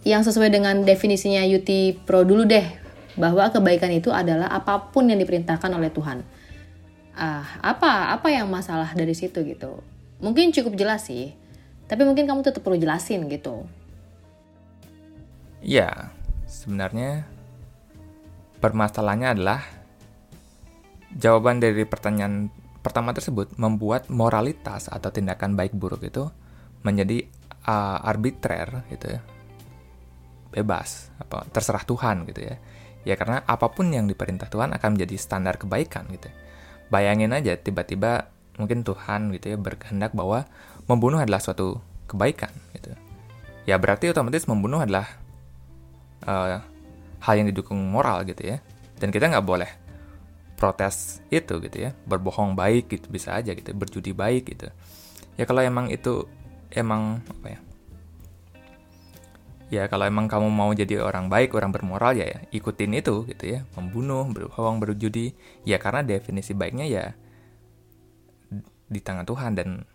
Yang 0.02 0.34
sesuai 0.34 0.50
dengan 0.50 0.82
definisinya 0.82 1.46
Yuti 1.46 1.94
Pro 1.94 2.26
dulu 2.26 2.42
deh. 2.42 2.66
Bahwa 3.14 3.46
kebaikan 3.46 3.94
itu 3.94 4.10
adalah 4.10 4.50
apa 4.50 4.90
pun 4.90 5.06
yang 5.06 5.22
diperintahkan 5.22 5.70
oleh 5.70 5.94
Tuhan. 5.94 6.26
Ah, 7.20 7.44
apa 7.60 8.16
apa 8.16 8.32
yang 8.32 8.48
masalah 8.48 8.96
dari 8.96 9.12
situ 9.12 9.44
gitu? 9.44 9.84
Mungkin 10.24 10.56
cukup 10.56 10.72
jelas 10.72 11.04
sih. 11.04 11.36
Tapi 11.84 12.06
mungkin 12.08 12.24
kamu 12.24 12.40
tetap 12.46 12.62
perlu 12.62 12.78
jelasin 12.78 13.26
gitu 13.26 13.66
Ya, 15.60 16.08
sebenarnya 16.48 17.28
permasalahannya 18.64 19.28
adalah 19.36 19.60
jawaban 21.12 21.60
dari 21.60 21.84
pertanyaan 21.84 22.48
pertama 22.80 23.12
tersebut 23.12 23.52
membuat 23.60 24.08
moralitas 24.08 24.88
atau 24.88 25.12
tindakan 25.12 25.60
baik 25.60 25.76
buruk 25.76 26.00
itu 26.00 26.32
menjadi 26.80 27.28
uh, 27.68 28.00
arbitrer 28.00 28.88
gitu 28.88 29.20
ya. 29.20 29.20
Bebas, 30.48 31.12
apa 31.20 31.44
terserah 31.52 31.84
Tuhan 31.84 32.24
gitu 32.32 32.40
ya. 32.40 32.56
Ya 33.04 33.14
karena 33.20 33.44
apa 33.44 33.68
pun 33.68 33.92
yang 33.92 34.08
diperintah 34.08 34.48
Tuhan 34.48 34.72
akan 34.72 34.96
menjadi 34.96 35.16
standar 35.20 35.60
kebaikan 35.60 36.08
gitu. 36.08 36.32
Bayangin 36.90 37.30
aja 37.30 37.54
tiba-tiba 37.54 38.28
mungkin 38.58 38.82
Tuhan 38.84 39.32
gitu 39.32 39.54
ya 39.54 39.56
berkehendak 39.56 40.12
bahwa 40.12 40.44
membunuh 40.90 41.22
adalah 41.22 41.38
suatu 41.38 41.78
kebaikan 42.10 42.50
gitu. 42.76 42.92
Ya 43.64 43.78
berarti 43.78 44.10
otomatis 44.10 44.44
membunuh 44.50 44.82
adalah 44.82 45.06
uh, 46.26 46.60
hal 47.20 47.34
yang 47.36 47.48
didukung 47.48 47.78
moral 47.78 48.24
gitu 48.24 48.56
ya 48.56 48.58
dan 49.00 49.08
kita 49.12 49.28
nggak 49.28 49.46
boleh 49.46 49.70
protes 50.56 51.24
itu 51.32 51.56
gitu 51.64 51.88
ya 51.88 51.96
berbohong 52.04 52.52
baik 52.52 52.92
gitu 52.92 53.08
bisa 53.08 53.36
aja 53.36 53.56
gitu 53.56 53.72
berjudi 53.72 54.12
baik 54.12 54.52
gitu 54.52 54.68
ya 55.40 55.44
kalau 55.48 55.64
emang 55.64 55.88
itu 55.88 56.28
emang 56.72 57.24
apa 57.24 57.56
ya 57.56 57.58
ya 59.70 59.86
kalau 59.86 60.04
emang 60.04 60.26
kamu 60.26 60.50
mau 60.50 60.70
jadi 60.74 61.00
orang 61.00 61.30
baik 61.30 61.54
orang 61.54 61.70
bermoral 61.70 62.18
ya, 62.18 62.26
ya 62.26 62.38
ikutin 62.50 62.98
itu 62.98 63.24
gitu 63.30 63.44
ya. 63.46 63.64
Membunuh 63.78 64.26
berbohong 64.28 64.82
berjudi. 64.82 65.32
Ya 65.64 65.78
karena 65.78 66.02
definisi 66.02 66.52
baiknya 66.52 66.86
ya 66.90 67.04
di 68.90 69.00
tangan 69.00 69.24
Tuhan. 69.24 69.54
Dan 69.54 69.86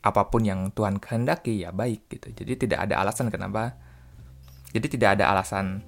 apa 0.00 0.30
pun 0.30 0.46
yang 0.46 0.70
Tuhan 0.72 1.02
kehendaki 1.02 1.66
ya 1.66 1.74
baik 1.74 2.08
gitu. 2.08 2.32
Jadi 2.32 2.66
tidak 2.66 2.88
ada 2.88 3.02
alasan 3.02 3.28
kenapa 3.28 3.76
jadi 4.72 4.86
tidak 4.88 5.20
ada 5.20 5.28
alasan 5.36 5.84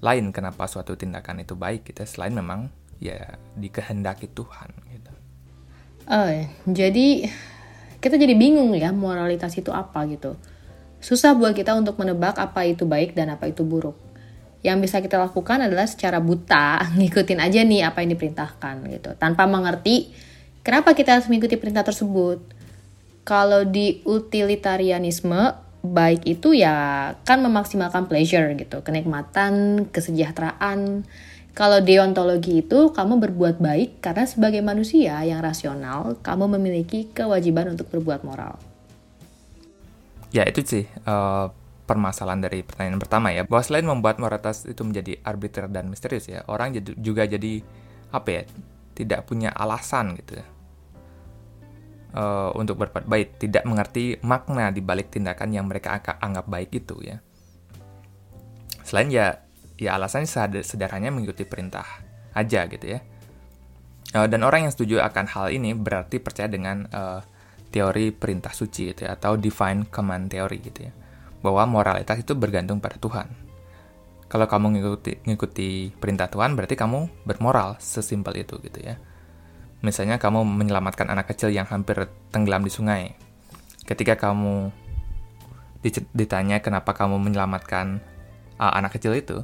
lain 0.00 0.32
kenapa 0.32 0.64
suatu 0.64 0.94
tindakan 0.94 1.44
itu 1.44 1.58
baik 1.58 1.92
gitu 1.92 2.06
selain 2.06 2.32
memang 2.32 2.70
ya 3.02 3.36
dikehendaki 3.58 4.30
Tuhan 4.32 4.70
gitu. 4.92 5.12
Oh, 6.10 6.30
jadi 6.70 7.28
kita 8.00 8.16
jadi 8.16 8.32
bingung 8.32 8.72
ya 8.74 8.94
moralitas 8.94 9.52
itu 9.58 9.68
apa 9.74 10.06
gitu. 10.08 10.38
Susah 11.00 11.32
buat 11.32 11.56
kita 11.56 11.72
untuk 11.72 11.96
menebak 11.96 12.36
apa 12.36 12.68
itu 12.68 12.84
baik 12.84 13.16
dan 13.16 13.32
apa 13.32 13.48
itu 13.48 13.64
buruk. 13.64 13.96
Yang 14.60 14.84
bisa 14.84 14.96
kita 15.00 15.16
lakukan 15.16 15.64
adalah 15.64 15.88
secara 15.88 16.20
buta 16.20 16.84
ngikutin 17.00 17.40
aja 17.40 17.64
nih 17.64 17.88
apa 17.88 18.04
yang 18.04 18.12
diperintahkan 18.12 18.74
gitu, 18.92 19.10
tanpa 19.16 19.48
mengerti 19.48 20.12
kenapa 20.60 20.92
kita 20.92 21.16
harus 21.16 21.26
mengikuti 21.32 21.56
perintah 21.56 21.82
tersebut. 21.82 22.44
Kalau 23.24 23.64
di 23.64 24.04
utilitarianisme 24.04 25.56
baik 25.80 26.28
itu 26.28 26.52
ya 26.52 27.08
kan 27.24 27.40
memaksimalkan 27.40 28.04
pleasure 28.04 28.52
gitu, 28.52 28.84
kenikmatan, 28.84 29.88
kesejahteraan. 29.88 31.08
Kalau 31.50 31.82
deontologi 31.82 32.62
itu 32.62 32.94
kamu 32.94 33.18
berbuat 33.24 33.58
baik 33.58 34.04
karena 34.04 34.24
sebagai 34.28 34.60
manusia 34.60 35.18
yang 35.24 35.40
rasional, 35.40 36.20
kamu 36.20 36.56
memiliki 36.60 37.10
kewajiban 37.10 37.74
untuk 37.74 37.90
berbuat 37.90 38.22
moral. 38.22 38.69
Ya 40.30 40.46
itu 40.46 40.62
sih 40.62 40.84
uh, 41.10 41.50
permasalahan 41.90 42.38
dari 42.46 42.62
pertanyaan 42.62 43.02
pertama 43.02 43.34
ya, 43.34 43.42
bahwa 43.42 43.62
selain 43.66 43.82
membuat 43.82 44.22
moralitas 44.22 44.62
itu 44.62 44.86
menjadi 44.86 45.18
arbiter 45.26 45.66
dan 45.66 45.90
misterius 45.90 46.30
ya, 46.30 46.46
orang 46.46 46.78
juga 47.02 47.26
jadi 47.26 47.66
apa 48.14 48.28
ya, 48.30 48.42
tidak 48.94 49.26
punya 49.26 49.50
alasan 49.50 50.14
gitu 50.14 50.38
uh, 52.14 52.50
untuk 52.54 52.78
berbuat 52.78 53.06
baik, 53.06 53.42
tidak 53.42 53.66
mengerti 53.66 54.18
makna 54.22 54.70
di 54.70 54.82
balik 54.82 55.10
tindakan 55.10 55.50
yang 55.50 55.66
mereka 55.66 55.98
anggap 56.22 56.46
baik 56.46 56.70
itu 56.74 56.94
ya. 57.02 57.18
Selain 58.86 59.10
ya, 59.10 59.42
ya 59.78 59.98
alasannya 59.98 60.30
sederhananya 60.62 61.14
mengikuti 61.14 61.46
perintah 61.46 61.86
aja 62.34 62.66
gitu 62.70 62.86
ya. 62.86 63.02
Uh, 64.10 64.26
dan 64.26 64.42
orang 64.42 64.66
yang 64.66 64.72
setuju 64.74 64.98
akan 65.02 65.26
hal 65.30 65.46
ini 65.54 65.70
berarti 65.74 66.18
percaya 66.18 66.50
dengan 66.50 66.86
uh, 66.90 67.22
teori 67.70 68.10
perintah 68.10 68.50
suci 68.50 68.90
gitu 68.92 69.06
ya, 69.06 69.14
atau 69.14 69.38
divine 69.38 69.86
command 69.88 70.28
theory 70.28 70.58
gitu 70.60 70.90
ya. 70.90 70.92
Bahwa 71.40 71.64
moralitas 71.64 72.20
itu 72.20 72.36
bergantung 72.36 72.82
pada 72.82 73.00
Tuhan. 73.00 73.30
Kalau 74.30 74.46
kamu 74.46 74.78
ngikuti, 74.78 75.12
ngikuti 75.26 75.90
perintah 75.98 76.30
Tuhan 76.30 76.54
berarti 76.54 76.78
kamu 76.78 77.26
bermoral, 77.26 77.80
sesimpel 77.82 78.46
itu 78.46 78.62
gitu 78.62 78.78
ya. 78.78 78.94
Misalnya 79.80 80.20
kamu 80.20 80.44
menyelamatkan 80.44 81.08
anak 81.08 81.32
kecil 81.34 81.50
yang 81.50 81.66
hampir 81.66 82.06
tenggelam 82.30 82.62
di 82.62 82.70
sungai. 82.70 83.16
Ketika 83.82 84.14
kamu 84.14 84.70
ditanya 86.12 86.60
kenapa 86.60 86.92
kamu 86.92 87.16
menyelamatkan 87.16 88.04
uh, 88.60 88.72
anak 88.76 89.00
kecil 89.00 89.16
itu, 89.16 89.40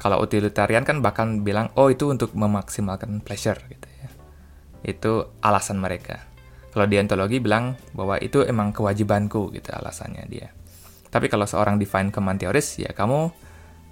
kalau 0.00 0.22
utilitarian 0.22 0.82
kan 0.82 1.04
bahkan 1.04 1.44
bilang, 1.44 1.68
oh 1.76 1.92
itu 1.92 2.08
untuk 2.08 2.32
memaksimalkan 2.32 3.20
pleasure 3.20 3.60
gitu 3.68 3.88
ya. 3.98 4.08
Itu 4.82 5.12
alasan 5.44 5.78
mereka. 5.82 6.24
Kalau 6.78 6.86
deontologi 6.86 7.42
bilang 7.42 7.74
bahwa 7.90 8.22
itu 8.22 8.46
emang 8.46 8.70
kewajibanku 8.70 9.50
gitu 9.50 9.74
alasannya 9.74 10.22
dia. 10.30 10.54
Tapi 11.10 11.26
kalau 11.26 11.42
seorang 11.42 11.74
divine 11.74 12.14
command 12.14 12.38
theorist 12.38 12.78
ya 12.78 12.94
kamu 12.94 13.34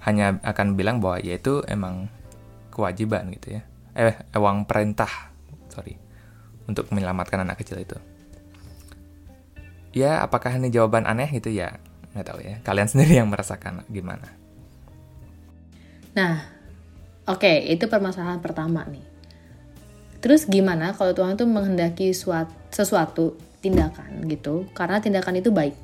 hanya 0.07 0.39
akan 0.39 0.79
bilang 0.79 1.03
bahwa 1.03 1.19
ya 1.19 1.35
itu 1.35 1.67
emang 1.67 2.07
kewajiban 2.71 3.27
gitu 3.35 3.59
ya. 3.59 3.61
Eh 3.91 4.15
uang 4.39 4.63
perintah 4.63 5.35
sorry 5.67 5.99
untuk 6.63 6.87
menyelamatkan 6.95 7.43
anak 7.43 7.59
kecil 7.59 7.83
itu. 7.83 7.99
Ya 9.91 10.23
apakah 10.23 10.55
ini 10.55 10.71
jawaban 10.71 11.11
aneh 11.11 11.27
itu 11.27 11.51
ya 11.51 11.83
nggak 12.15 12.23
tahu 12.23 12.39
ya. 12.39 12.55
Kalian 12.63 12.87
sendiri 12.95 13.19
yang 13.19 13.27
merasakan 13.27 13.83
gimana? 13.91 14.31
Nah 16.15 16.39
oke 17.27 17.43
okay, 17.43 17.67
itu 17.67 17.83
permasalahan 17.91 18.39
pertama 18.39 18.87
nih 18.87 19.16
terus 20.19 20.45
gimana 20.49 20.93
kalau 20.97 21.13
Tuhan 21.13 21.37
itu 21.37 21.45
menghendaki 21.45 22.07
suatu, 22.13 22.53
sesuatu 22.73 23.37
tindakan 23.61 24.25
gitu 24.29 24.69
karena 24.73 25.01
tindakan 25.01 25.39
itu 25.39 25.49
baik 25.49 25.75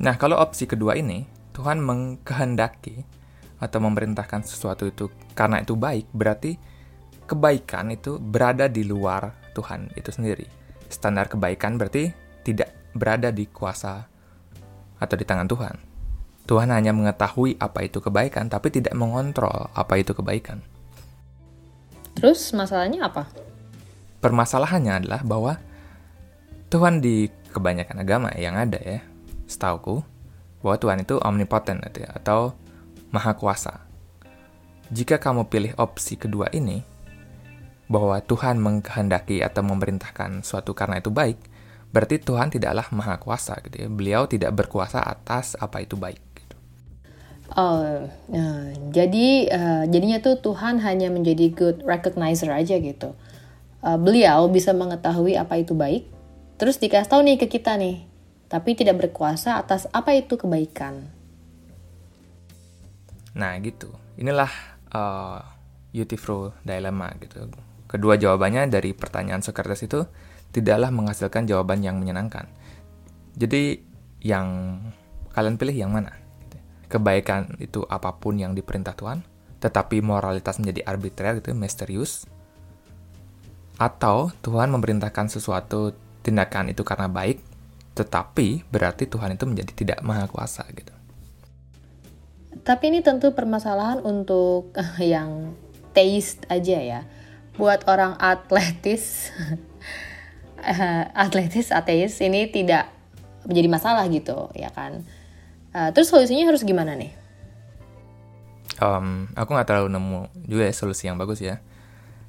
nah 0.00 0.16
kalau 0.16 0.40
opsi 0.40 0.64
kedua 0.64 0.96
ini 0.96 1.24
Tuhan 1.52 1.82
mengkehendaki 1.84 3.20
atau 3.60 3.78
memerintahkan 3.84 4.40
sesuatu 4.48 4.88
itu 4.88 5.12
karena 5.36 5.60
itu 5.60 5.76
baik, 5.76 6.08
berarti 6.10 6.56
kebaikan 7.28 7.92
itu 7.92 8.16
berada 8.16 8.66
di 8.66 8.82
luar 8.82 9.36
Tuhan 9.52 9.92
itu 9.94 10.08
sendiri. 10.10 10.48
Standar 10.88 11.28
kebaikan 11.28 11.76
berarti 11.76 12.10
tidak 12.42 12.72
berada 12.96 13.28
di 13.30 13.46
kuasa 13.46 14.08
atau 14.98 15.14
di 15.14 15.28
tangan 15.28 15.46
Tuhan. 15.46 15.76
Tuhan 16.48 16.72
hanya 16.72 16.90
mengetahui 16.90 17.60
apa 17.62 17.86
itu 17.86 18.02
kebaikan, 18.02 18.50
tapi 18.50 18.74
tidak 18.74 18.96
mengontrol 18.96 19.70
apa 19.70 20.00
itu 20.00 20.16
kebaikan. 20.16 20.64
Terus 22.20 22.52
masalahnya 22.52 23.08
apa? 23.08 23.32
Permasalahannya 24.20 24.92
adalah 25.00 25.24
bahwa 25.24 25.56
Tuhan 26.68 27.00
di 27.00 27.32
kebanyakan 27.50 27.96
agama 28.04 28.28
yang 28.36 28.60
ada 28.60 28.76
ya, 28.76 29.00
setauku, 29.48 30.04
bahwa 30.60 30.76
Tuhan 30.76 30.98
itu 31.02 31.16
omnipotent 31.16 31.80
gitu 31.88 32.04
ya, 32.04 32.12
atau 32.12 32.52
maha 33.08 33.32
kuasa. 33.32 33.88
Jika 34.92 35.16
kamu 35.16 35.48
pilih 35.48 35.72
opsi 35.80 36.20
kedua 36.20 36.52
ini, 36.52 36.84
bahwa 37.90 38.22
Tuhan 38.22 38.60
mengkehendaki 38.62 39.42
atau 39.42 39.66
memerintahkan 39.66 40.46
suatu 40.46 40.76
karena 40.76 41.02
itu 41.02 41.10
baik, 41.10 41.40
berarti 41.90 42.22
Tuhan 42.22 42.54
tidaklah 42.54 42.86
maha 42.94 43.18
kuasa 43.18 43.58
gitu 43.66 43.82
ya. 43.82 43.88
Beliau 43.90 44.30
tidak 44.30 44.54
berkuasa 44.54 45.02
atas 45.02 45.58
apa 45.58 45.82
itu 45.82 45.98
baik. 45.98 46.29
Oh, 47.58 48.06
nah, 48.30 48.70
jadi 48.94 49.26
uh, 49.50 49.84
jadinya 49.90 50.22
tuh 50.22 50.38
Tuhan 50.38 50.78
hanya 50.86 51.10
menjadi 51.10 51.50
good 51.50 51.82
recognizer 51.82 52.54
aja 52.54 52.78
gitu. 52.78 53.18
Uh, 53.82 53.98
beliau 53.98 54.46
bisa 54.46 54.70
mengetahui 54.70 55.34
apa 55.34 55.58
itu 55.58 55.74
baik, 55.74 56.06
terus 56.62 56.78
dikasih 56.78 57.10
tahu 57.10 57.26
nih 57.26 57.42
ke 57.42 57.50
kita 57.50 57.74
nih, 57.74 58.06
tapi 58.46 58.78
tidak 58.78 59.02
berkuasa 59.02 59.58
atas 59.58 59.90
apa 59.90 60.14
itu 60.14 60.38
kebaikan. 60.38 61.10
Nah 63.34 63.58
gitu, 63.58 63.90
inilah 64.14 64.52
uh, 64.94 65.42
dilemma 65.90 67.08
gitu. 67.18 67.50
Kedua 67.90 68.14
jawabannya 68.14 68.70
dari 68.70 68.94
pertanyaan 68.94 69.42
Socrates 69.42 69.82
itu 69.82 70.06
tidaklah 70.54 70.94
menghasilkan 70.94 71.50
jawaban 71.50 71.82
yang 71.82 71.98
menyenangkan. 71.98 72.46
Jadi 73.34 73.82
yang 74.22 74.78
kalian 75.34 75.58
pilih 75.58 75.74
yang 75.74 75.90
mana? 75.90 76.19
Kebaikan 76.90 77.54
itu 77.62 77.86
apa 77.86 78.18
pun 78.18 78.34
yang 78.34 78.50
diperintah 78.50 78.98
Tuhan, 78.98 79.22
tetapi 79.62 80.02
moralitas 80.02 80.58
menjadi 80.58 80.90
arbitrary 80.90 81.38
gitu, 81.38 81.54
misterius. 81.54 82.26
Atau 83.78 84.34
Tuhan 84.42 84.74
memerintahkan 84.74 85.30
sesuatu 85.30 85.94
tindakan 86.26 86.74
itu 86.74 86.82
karena 86.82 87.06
baik, 87.06 87.38
tetapi 87.94 88.66
berarti 88.68 89.06
Tuhan 89.06 89.38
itu 89.38 89.46
menjadi 89.46 89.72
tidak 89.72 89.98
maha 90.02 90.26
kuasa 90.26 90.66
gitu. 90.74 90.90
Tapi 92.66 92.90
ini 92.90 93.00
tentu 93.00 93.30
permasalahan 93.32 94.02
untuk 94.02 94.74
yang 94.98 95.54
taste 95.94 96.42
aja 96.50 96.78
ya. 96.82 97.00
Buat 97.54 97.86
orang 97.86 98.18
atletis 98.18 99.30
uh, 100.58 101.04
atletis 101.24 101.70
ateis 101.70 102.18
ini 102.18 102.50
tidak 102.50 102.90
menjadi 103.46 103.68
masalah 103.72 104.04
gitu 104.12 104.52
ya 104.52 104.68
kan 104.72 105.04
uh, 105.74 105.90
terus 105.94 106.10
solusinya 106.10 106.50
harus 106.50 106.62
gimana 106.62 106.94
nih? 106.96 107.12
Um, 108.80 109.28
aku 109.36 109.52
nggak 109.52 109.68
terlalu 109.68 109.92
nemu 109.92 110.20
juga 110.48 110.64
ya 110.64 110.74
solusi 110.74 111.04
yang 111.04 111.20
bagus 111.20 111.44
ya. 111.44 111.60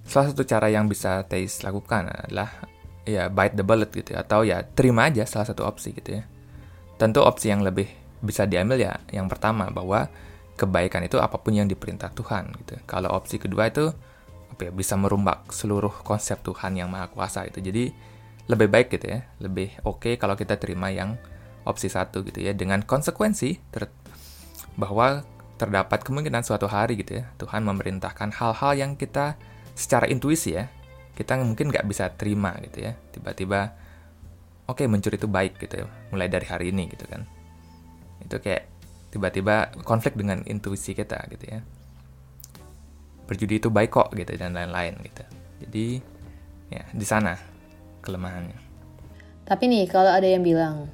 Salah 0.04 0.34
satu 0.34 0.44
cara 0.44 0.68
yang 0.68 0.92
bisa 0.92 1.24
ateis 1.24 1.64
lakukan 1.64 2.12
adalah 2.12 2.68
ya 3.08 3.32
bite 3.32 3.56
the 3.56 3.64
bullet 3.64 3.88
gitu 3.94 4.14
ya, 4.14 4.26
atau 4.26 4.44
ya 4.44 4.62
terima 4.66 5.08
aja 5.08 5.24
salah 5.24 5.48
satu 5.48 5.64
opsi 5.64 5.96
gitu 5.96 6.20
ya. 6.20 6.24
Tentu 7.00 7.24
opsi 7.24 7.50
yang 7.50 7.64
lebih 7.64 7.88
bisa 8.22 8.46
diambil 8.46 8.78
ya 8.78 8.94
yang 9.10 9.26
pertama 9.32 9.72
bahwa 9.72 10.06
kebaikan 10.60 11.02
itu 11.02 11.18
apa 11.18 11.40
pun 11.40 11.56
yang 11.56 11.66
diperintah 11.66 12.12
Tuhan 12.14 12.52
gitu. 12.62 12.78
Kalau 12.84 13.16
opsi 13.16 13.40
kedua 13.40 13.72
itu 13.72 13.90
apa 14.52 14.62
ya 14.68 14.72
bisa 14.76 15.00
merumbak 15.00 15.50
seluruh 15.56 16.04
konsep 16.04 16.44
Tuhan 16.44 16.76
yang 16.76 16.92
maha 16.92 17.08
kuasa 17.08 17.48
itu. 17.48 17.64
Jadi 17.64 17.90
lebih 18.52 18.68
baik 18.68 18.92
gitu 18.92 19.08
ya, 19.08 19.24
lebih 19.40 19.72
oke 19.88 20.04
okay 20.04 20.14
kalau 20.20 20.36
kita 20.36 20.60
terima 20.60 20.92
yang 20.92 21.16
opsi 21.68 21.88
satu 21.90 22.26
gitu 22.26 22.42
ya, 22.42 22.54
dengan 22.58 22.82
konsekuensi 22.82 23.58
ter 23.70 23.90
bahwa 24.80 25.22
terdapat 25.62 26.02
kemungkinan 26.02 26.42
suatu 26.42 26.66
hari 26.66 26.98
gitu 26.98 27.22
ya, 27.22 27.30
Tuhan 27.38 27.62
memerintahkan 27.62 28.34
hal-hal 28.34 28.74
yang 28.74 28.92
kita 28.98 29.38
secara 29.78 30.10
intuisi 30.10 30.58
ya, 30.58 30.66
kita 31.14 31.38
mungkin 31.38 31.70
nggak 31.70 31.86
bisa 31.86 32.10
terima 32.18 32.58
gitu 32.66 32.90
ya, 32.90 32.98
tiba-tiba 33.14 33.78
oke 34.66 34.82
okay, 34.82 34.88
mencuri 34.90 35.22
itu 35.22 35.30
baik 35.30 35.62
gitu 35.62 35.84
ya, 35.84 35.88
mulai 36.10 36.32
dari 36.32 36.48
hari 36.50 36.74
ini 36.74 36.90
gitu 36.90 37.06
kan, 37.06 37.30
itu 38.26 38.42
kayak 38.42 38.66
tiba-tiba 39.14 39.70
konflik 39.86 40.18
dengan 40.18 40.42
intuisi 40.50 40.98
kita 40.98 41.20
gitu 41.30 41.46
ya, 41.46 41.60
berjudi 43.30 43.62
itu 43.62 43.70
baik 43.70 43.92
kok 43.94 44.10
gitu 44.18 44.34
dan 44.40 44.58
lain-lain 44.58 44.98
gitu, 45.04 45.24
jadi 45.68 45.86
ya 46.74 46.84
di 46.90 47.06
sana 47.06 47.38
kelemahannya. 48.02 48.58
Tapi 49.46 49.68
nih 49.68 49.86
kalau 49.92 50.10
ada 50.10 50.26
yang 50.26 50.42
bilang, 50.42 50.90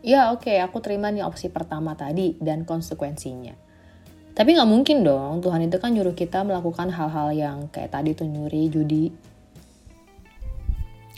ya 0.00 0.32
oke 0.32 0.48
okay, 0.48 0.58
aku 0.60 0.80
terima 0.80 1.12
nih 1.12 1.24
opsi 1.24 1.52
pertama 1.52 1.96
tadi 1.96 2.36
dan 2.40 2.64
konsekuensinya. 2.64 3.70
Tapi 4.30 4.56
nggak 4.56 4.70
mungkin 4.70 5.02
dong, 5.02 5.42
Tuhan 5.42 5.66
itu 5.66 5.76
kan 5.82 5.90
nyuruh 5.92 6.14
kita 6.14 6.46
melakukan 6.46 6.88
hal-hal 6.88 7.28
yang 7.34 7.58
kayak 7.68 7.92
tadi 7.92 8.14
tuh 8.14 8.24
nyuri, 8.24 8.70
judi. 8.70 9.10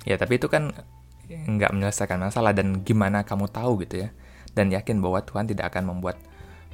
Ya 0.03 0.19
tapi 0.19 0.43
itu 0.43 0.51
kan 0.51 0.73
nggak 1.29 1.71
menyelesaikan 1.71 2.19
masalah 2.19 2.51
dan 2.51 2.83
gimana 2.83 3.23
kamu 3.23 3.47
tahu 3.53 3.85
gitu 3.87 4.09
ya. 4.09 4.09
Dan 4.53 4.73
yakin 4.75 4.99
bahwa 4.99 5.23
Tuhan 5.23 5.49
tidak 5.49 5.73
akan 5.73 5.95
membuat 5.97 6.19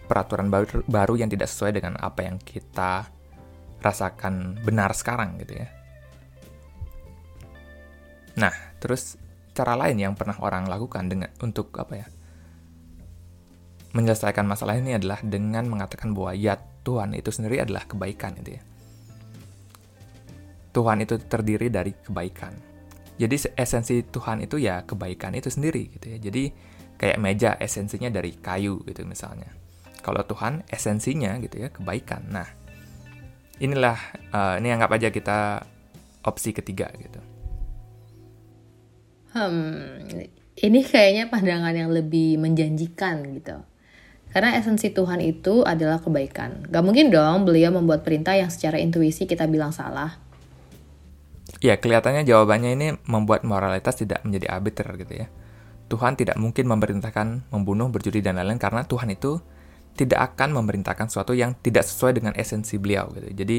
peraturan 0.09 0.48
baru, 0.48 0.83
baru 0.88 1.14
yang 1.20 1.28
tidak 1.28 1.52
sesuai 1.52 1.78
dengan 1.78 2.00
apa 2.00 2.24
yang 2.24 2.40
kita 2.40 3.06
rasakan 3.85 4.59
benar 4.64 4.96
sekarang 4.96 5.38
gitu 5.42 5.62
ya. 5.62 5.68
Nah, 8.38 8.54
terus 8.78 9.18
cara 9.59 9.75
lain 9.75 9.99
yang 9.99 10.14
pernah 10.14 10.38
orang 10.38 10.71
lakukan 10.71 11.11
dengan 11.11 11.35
untuk 11.42 11.75
apa 11.75 11.94
ya? 11.99 12.07
Menyelesaikan 13.90 14.47
masalah 14.47 14.79
ini 14.79 14.94
adalah 14.94 15.18
dengan 15.27 15.66
mengatakan 15.66 16.14
bahwa 16.14 16.31
ya 16.38 16.55
Tuhan 16.87 17.18
itu 17.18 17.35
sendiri 17.35 17.59
adalah 17.59 17.83
kebaikan 17.90 18.38
itu 18.38 18.55
ya. 18.55 18.62
Tuhan 20.71 21.03
itu 21.03 21.18
terdiri 21.18 21.66
dari 21.75 21.90
kebaikan. 21.90 22.55
Jadi 23.18 23.35
esensi 23.59 24.07
Tuhan 24.07 24.47
itu 24.47 24.62
ya 24.62 24.87
kebaikan 24.87 25.35
itu 25.35 25.51
sendiri 25.51 25.90
gitu 25.99 26.07
ya. 26.14 26.18
Jadi 26.23 26.55
kayak 26.94 27.18
meja 27.18 27.51
esensinya 27.59 28.07
dari 28.14 28.38
kayu 28.38 28.79
gitu 28.87 29.03
misalnya. 29.03 29.51
Kalau 29.99 30.23
Tuhan 30.23 30.62
esensinya 30.71 31.35
gitu 31.42 31.66
ya 31.66 31.75
kebaikan. 31.75 32.31
Nah, 32.31 32.47
inilah 33.59 33.99
uh, 34.31 34.55
ini 34.62 34.71
anggap 34.71 34.94
aja 34.94 35.11
kita 35.11 35.66
opsi 36.23 36.55
ketiga 36.55 36.87
gitu. 36.94 37.18
Hmm, 39.32 40.08
ini 40.58 40.80
kayaknya 40.82 41.28
pandangan 41.28 41.74
yang 41.76 41.90
lebih 41.92 42.40
menjanjikan 42.40 43.22
gitu. 43.36 43.60
Karena 44.28 44.60
esensi 44.60 44.92
Tuhan 44.92 45.24
itu 45.24 45.64
adalah 45.64 46.04
kebaikan. 46.04 46.68
Gak 46.68 46.84
mungkin 46.84 47.08
dong 47.08 47.48
beliau 47.48 47.72
membuat 47.72 48.04
perintah 48.04 48.36
yang 48.36 48.52
secara 48.52 48.76
intuisi 48.76 49.24
kita 49.24 49.48
bilang 49.48 49.72
salah. 49.72 50.20
Ya, 51.64 51.80
kelihatannya 51.80 52.28
jawabannya 52.28 52.70
ini 52.76 52.88
membuat 53.08 53.42
moralitas 53.42 53.96
tidak 53.96 54.20
menjadi 54.22 54.52
arbiter 54.52 54.88
gitu 55.00 55.14
ya. 55.24 55.26
Tuhan 55.88 56.20
tidak 56.20 56.36
mungkin 56.36 56.68
memerintahkan 56.68 57.48
membunuh, 57.48 57.88
berjudi, 57.88 58.20
dan 58.20 58.36
lain-lain 58.36 58.60
karena 58.60 58.84
Tuhan 58.84 59.08
itu 59.08 59.40
tidak 59.96 60.36
akan 60.36 60.60
memerintahkan 60.60 61.08
sesuatu 61.08 61.32
yang 61.32 61.56
tidak 61.64 61.88
sesuai 61.88 62.20
dengan 62.20 62.36
esensi 62.36 62.76
beliau 62.76 63.08
gitu. 63.16 63.32
Jadi, 63.32 63.58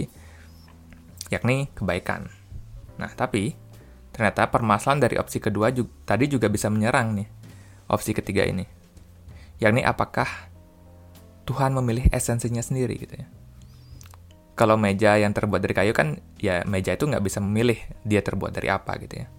yakni 1.34 1.74
kebaikan. 1.74 2.30
Nah, 3.02 3.10
tapi 3.18 3.58
Ternyata 4.20 4.52
permasalahan 4.52 5.00
dari 5.00 5.16
opsi 5.16 5.40
kedua 5.40 5.72
juga, 5.72 5.96
tadi 6.04 6.28
juga 6.28 6.52
bisa 6.52 6.68
menyerang 6.68 7.16
nih 7.16 7.28
opsi 7.88 8.12
ketiga 8.12 8.44
ini. 8.44 8.68
Yakni 9.64 9.80
apakah 9.80 10.28
Tuhan 11.48 11.72
memilih 11.72 12.12
esensinya 12.12 12.60
sendiri 12.60 13.00
gitu 13.00 13.16
ya. 13.16 13.32
Kalau 14.60 14.76
meja 14.76 15.16
yang 15.16 15.32
terbuat 15.32 15.64
dari 15.64 15.72
kayu 15.72 15.96
kan 15.96 16.20
ya 16.36 16.68
meja 16.68 17.00
itu 17.00 17.08
nggak 17.08 17.24
bisa 17.24 17.40
memilih 17.40 17.80
dia 18.04 18.20
terbuat 18.20 18.52
dari 18.52 18.68
apa 18.68 19.00
gitu 19.00 19.24
ya. 19.24 19.32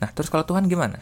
Nah 0.00 0.08
terus 0.16 0.32
kalau 0.32 0.48
Tuhan 0.48 0.72
gimana? 0.72 0.96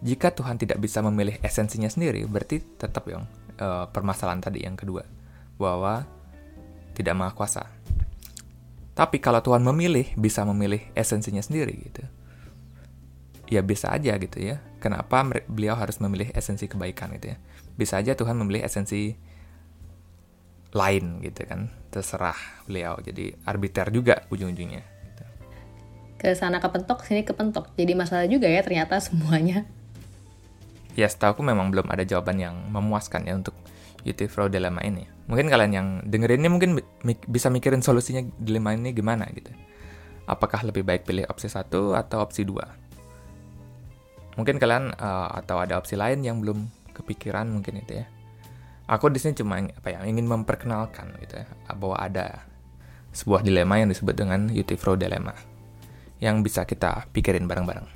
Jika 0.00 0.32
Tuhan 0.32 0.56
tidak 0.56 0.80
bisa 0.80 1.04
memilih 1.04 1.36
esensinya 1.44 1.92
sendiri, 1.92 2.24
berarti 2.24 2.64
tetap 2.80 3.04
yang 3.04 3.28
uh, 3.60 3.84
permasalahan 3.92 4.40
tadi 4.40 4.64
yang 4.64 4.80
kedua 4.80 5.04
bahwa 5.60 6.08
tidak 6.96 7.20
maha 7.20 7.36
kuasa. 7.36 7.68
Tapi 8.96 9.20
kalau 9.20 9.44
Tuhan 9.44 9.60
memilih, 9.60 10.08
bisa 10.16 10.40
memilih 10.48 10.80
esensinya 10.96 11.44
sendiri 11.44 11.76
gitu 11.84 12.08
ya 13.50 13.60
bisa 13.60 13.90
aja 13.90 14.14
gitu 14.16 14.38
ya. 14.38 14.62
Kenapa 14.80 15.26
beliau 15.50 15.76
harus 15.76 15.98
memilih 16.00 16.30
esensi 16.32 16.70
kebaikan 16.70 17.12
gitu 17.18 17.34
ya? 17.34 17.36
Bisa 17.76 17.98
aja 18.00 18.16
Tuhan 18.16 18.38
memilih 18.38 18.64
esensi 18.64 19.18
lain 20.70 21.20
gitu 21.20 21.44
kan. 21.44 21.68
Terserah 21.90 22.38
beliau. 22.64 22.96
Jadi 23.02 23.34
arbiter 23.44 23.90
juga 23.90 24.24
ujung-ujungnya. 24.30 24.80
Gitu. 24.86 25.24
Ke 26.16 26.32
sana 26.32 26.62
kepentok, 26.62 27.02
sini 27.04 27.26
kepentok. 27.26 27.74
Jadi 27.74 27.92
masalah 27.92 28.24
juga 28.30 28.46
ya 28.46 28.62
ternyata 28.62 28.96
semuanya. 29.02 29.66
Ya 30.94 31.10
setahu 31.10 31.38
aku 31.38 31.42
memang 31.42 31.74
belum 31.74 31.90
ada 31.90 32.06
jawaban 32.06 32.38
yang 32.38 32.54
memuaskan 32.70 33.26
ya 33.26 33.34
untuk 33.36 33.54
Utifro 34.00 34.48
dilema 34.48 34.80
ini. 34.80 35.04
Mungkin 35.28 35.52
kalian 35.52 35.72
yang 35.76 35.88
dengerin 36.08 36.40
ini 36.40 36.48
mungkin 36.48 36.70
bisa 37.28 37.52
mikirin 37.52 37.84
solusinya 37.84 38.24
dilema 38.40 38.72
ini 38.72 38.96
gimana 38.96 39.28
gitu. 39.36 39.52
Apakah 40.24 40.64
lebih 40.64 40.88
baik 40.88 41.04
pilih 41.04 41.28
opsi 41.28 41.52
satu 41.52 41.92
atau 41.92 42.24
opsi 42.24 42.48
dua? 42.48 42.64
Mungkin 44.38 44.62
kalian 44.62 44.94
uh, 44.94 45.30
atau 45.42 45.58
ada 45.62 45.78
opsi 45.78 45.98
lain 45.98 46.22
yang 46.22 46.38
belum 46.38 46.70
kepikiran 46.94 47.50
mungkin 47.50 47.82
itu 47.82 48.02
ya 48.02 48.06
aku 48.90 49.10
di 49.10 49.22
sini 49.22 49.38
cuma 49.38 49.62
apa 49.62 49.88
ya 49.90 50.02
ingin 50.02 50.26
memperkenalkan 50.26 51.14
gitu 51.22 51.40
ya 51.42 51.46
bahwa 51.74 51.96
ada 51.98 52.50
sebuah 53.10 53.42
dilema 53.42 53.78
yang 53.78 53.90
disebut 53.90 54.14
dengan 54.14 54.50
Utifro 54.50 54.94
dilemma 54.94 55.34
yang 56.20 56.44
bisa 56.44 56.68
kita 56.68 57.08
pikirin 57.10 57.48
bareng-bareng. 57.48 57.88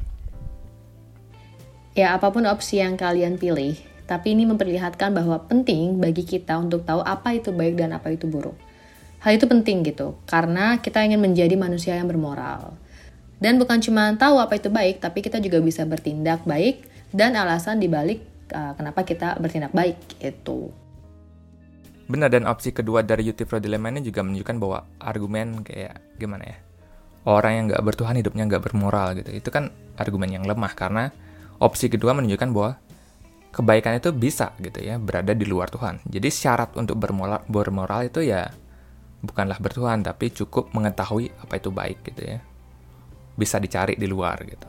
Ya, 1.95 2.17
apa 2.17 2.33
pun 2.35 2.43
opsi 2.51 2.83
yang 2.83 2.99
kalian 2.99 3.39
pilih, 3.39 3.79
tapi 4.11 4.35
ini 4.35 4.43
memperlihatkan 4.49 5.15
bahwa 5.15 5.39
penting 5.47 6.03
bagi 6.03 6.27
kita 6.27 6.59
untuk 6.59 6.83
tahu 6.83 7.05
apa 7.07 7.39
itu 7.39 7.55
baik 7.55 7.79
dan 7.79 7.95
apa 7.95 8.11
itu 8.11 8.27
buruk. 8.27 8.59
Hal 9.23 9.39
itu 9.39 9.47
penting 9.47 9.87
gitu, 9.87 10.19
karena 10.27 10.83
kita 10.83 11.07
ingin 11.07 11.23
menjadi 11.23 11.55
manusia 11.55 11.95
yang 11.95 12.11
bermoral. 12.11 12.75
Dan 13.43 13.59
bukan 13.59 13.83
cuma 13.83 14.15
tahu 14.15 14.39
apa 14.39 14.57
itu 14.57 14.71
baik, 14.71 15.03
tapi 15.03 15.21
kita 15.21 15.43
juga 15.43 15.59
bisa 15.61 15.83
bertindak 15.85 16.47
baik 16.47 16.87
dan 17.11 17.35
alasan 17.35 17.83
dibalik 17.83 18.23
uh, 18.55 18.73
kenapa 18.79 19.03
kita 19.03 19.37
bertindak 19.43 19.75
baik 19.75 19.99
itu. 20.23 20.71
Benar 22.05 22.29
dan 22.29 22.45
opsi 22.45 22.71
kedua 22.71 23.01
dari 23.01 23.25
Yuti 23.27 23.49
Pro 23.49 23.59
Dilemma 23.59 23.89
ini 23.89 24.05
juga 24.05 24.21
menunjukkan 24.21 24.57
bahwa 24.61 24.85
argumen 25.01 25.65
kayak 25.65 26.21
gimana 26.21 26.45
ya 26.45 26.59
orang 27.25 27.53
yang 27.57 27.65
nggak 27.73 27.85
bertuhan 27.85 28.17
hidupnya 28.21 28.45
nggak 28.45 28.65
bermoral 28.69 29.17
gitu 29.17 29.33
itu 29.33 29.49
kan 29.49 29.73
argumen 29.97 30.29
yang 30.29 30.45
lemah 30.45 30.73
karena 30.77 31.09
opsi 31.57 31.89
kedua 31.89 32.13
menunjukkan 32.13 32.51
bahwa 32.53 32.77
kebaikan 33.55 33.97
itu 33.97 34.11
bisa 34.11 34.53
gitu 34.59 34.83
ya 34.83 34.99
berada 34.99 35.31
di 35.31 35.47
luar 35.47 35.71
Tuhan. 35.71 36.03
Jadi 36.05 36.29
syarat 36.29 36.75
untuk 36.75 36.99
bermoral, 36.99 37.47
bermoral 37.47 38.11
itu 38.11 38.27
ya 38.27 38.51
bukanlah 39.23 39.57
bertuhan 39.63 40.03
tapi 40.03 40.35
cukup 40.35 40.75
mengetahui 40.75 41.31
apa 41.39 41.55
itu 41.57 41.71
baik 41.71 42.03
gitu 42.13 42.23
ya. 42.35 42.39
Bisa 43.35 43.59
dicari 43.59 43.99
di 43.99 44.07
luar 44.07 44.39
gitu. 44.47 44.69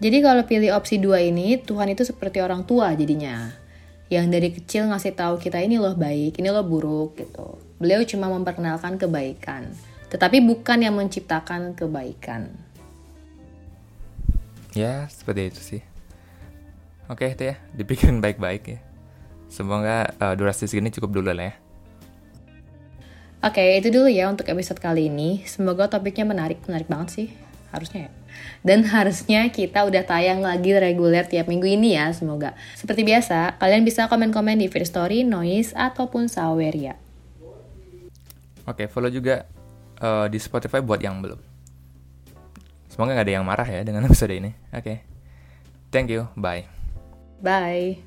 Jadi 0.00 0.18
kalau 0.24 0.42
pilih 0.48 0.72
opsi 0.72 0.96
dua 0.96 1.20
ini, 1.20 1.60
Tuhan 1.60 1.92
itu 1.92 2.08
seperti 2.08 2.40
orang 2.40 2.64
tua 2.64 2.96
jadinya. 2.96 3.52
Yang 4.08 4.26
dari 4.32 4.48
kecil 4.50 4.82
ngasih 4.88 5.12
tahu 5.12 5.36
kita 5.36 5.60
ini 5.60 5.76
loh 5.76 5.92
baik, 5.92 6.40
ini 6.40 6.48
loh 6.48 6.64
buruk 6.64 7.20
gitu. 7.20 7.60
Beliau 7.76 8.00
cuma 8.08 8.32
memperkenalkan 8.32 8.96
kebaikan, 8.96 9.68
tetapi 10.08 10.40
bukan 10.40 10.82
yang 10.82 10.96
menciptakan 10.96 11.76
kebaikan. 11.76 12.48
Ya, 14.72 15.04
seperti 15.12 15.52
itu 15.52 15.60
sih. 15.60 15.82
Oke, 17.12 17.36
itu 17.36 17.52
ya, 17.52 17.60
dipikirin 17.76 18.24
baik-baik 18.24 18.62
ya. 18.66 18.80
Semoga 19.52 20.16
uh, 20.16 20.32
durasi 20.32 20.64
segini 20.64 20.88
cukup 20.88 21.20
dulu 21.20 21.36
lah 21.36 21.52
ya. 21.52 21.54
Oke, 23.40 23.80
itu 23.80 23.88
dulu 23.88 24.12
ya 24.12 24.28
untuk 24.28 24.44
episode 24.52 24.76
kali 24.76 25.08
ini. 25.08 25.40
Semoga 25.48 25.88
topiknya 25.88 26.28
menarik, 26.28 26.60
menarik 26.68 26.92
banget 26.92 27.08
sih. 27.08 27.28
Harusnya 27.72 28.08
ya. 28.08 28.10
Dan 28.60 28.84
harusnya 28.92 29.48
kita 29.48 29.88
udah 29.88 30.04
tayang 30.04 30.44
lagi 30.44 30.76
reguler 30.76 31.24
tiap 31.24 31.48
minggu 31.48 31.64
ini 31.64 31.96
ya, 31.96 32.12
semoga. 32.12 32.52
Seperti 32.76 33.00
biasa, 33.00 33.56
kalian 33.56 33.80
bisa 33.80 34.12
komen-komen 34.12 34.60
di 34.60 34.68
First 34.68 34.92
Story, 34.92 35.24
Noise, 35.24 35.72
ataupun 35.72 36.28
Saweria. 36.28 37.00
Oke, 38.68 38.92
follow 38.92 39.08
juga 39.08 39.48
uh, 40.04 40.28
di 40.28 40.36
Spotify 40.36 40.84
buat 40.84 41.00
yang 41.00 41.24
belum. 41.24 41.40
Semoga 42.92 43.16
gak 43.16 43.24
ada 43.24 43.34
yang 43.40 43.46
marah 43.48 43.64
ya 43.64 43.80
dengan 43.80 44.04
episode 44.08 44.36
ini. 44.36 44.52
Oke. 44.68 44.84
Okay. 44.84 44.96
Thank 45.88 46.12
you. 46.12 46.28
Bye. 46.36 46.68
Bye. 47.40 48.04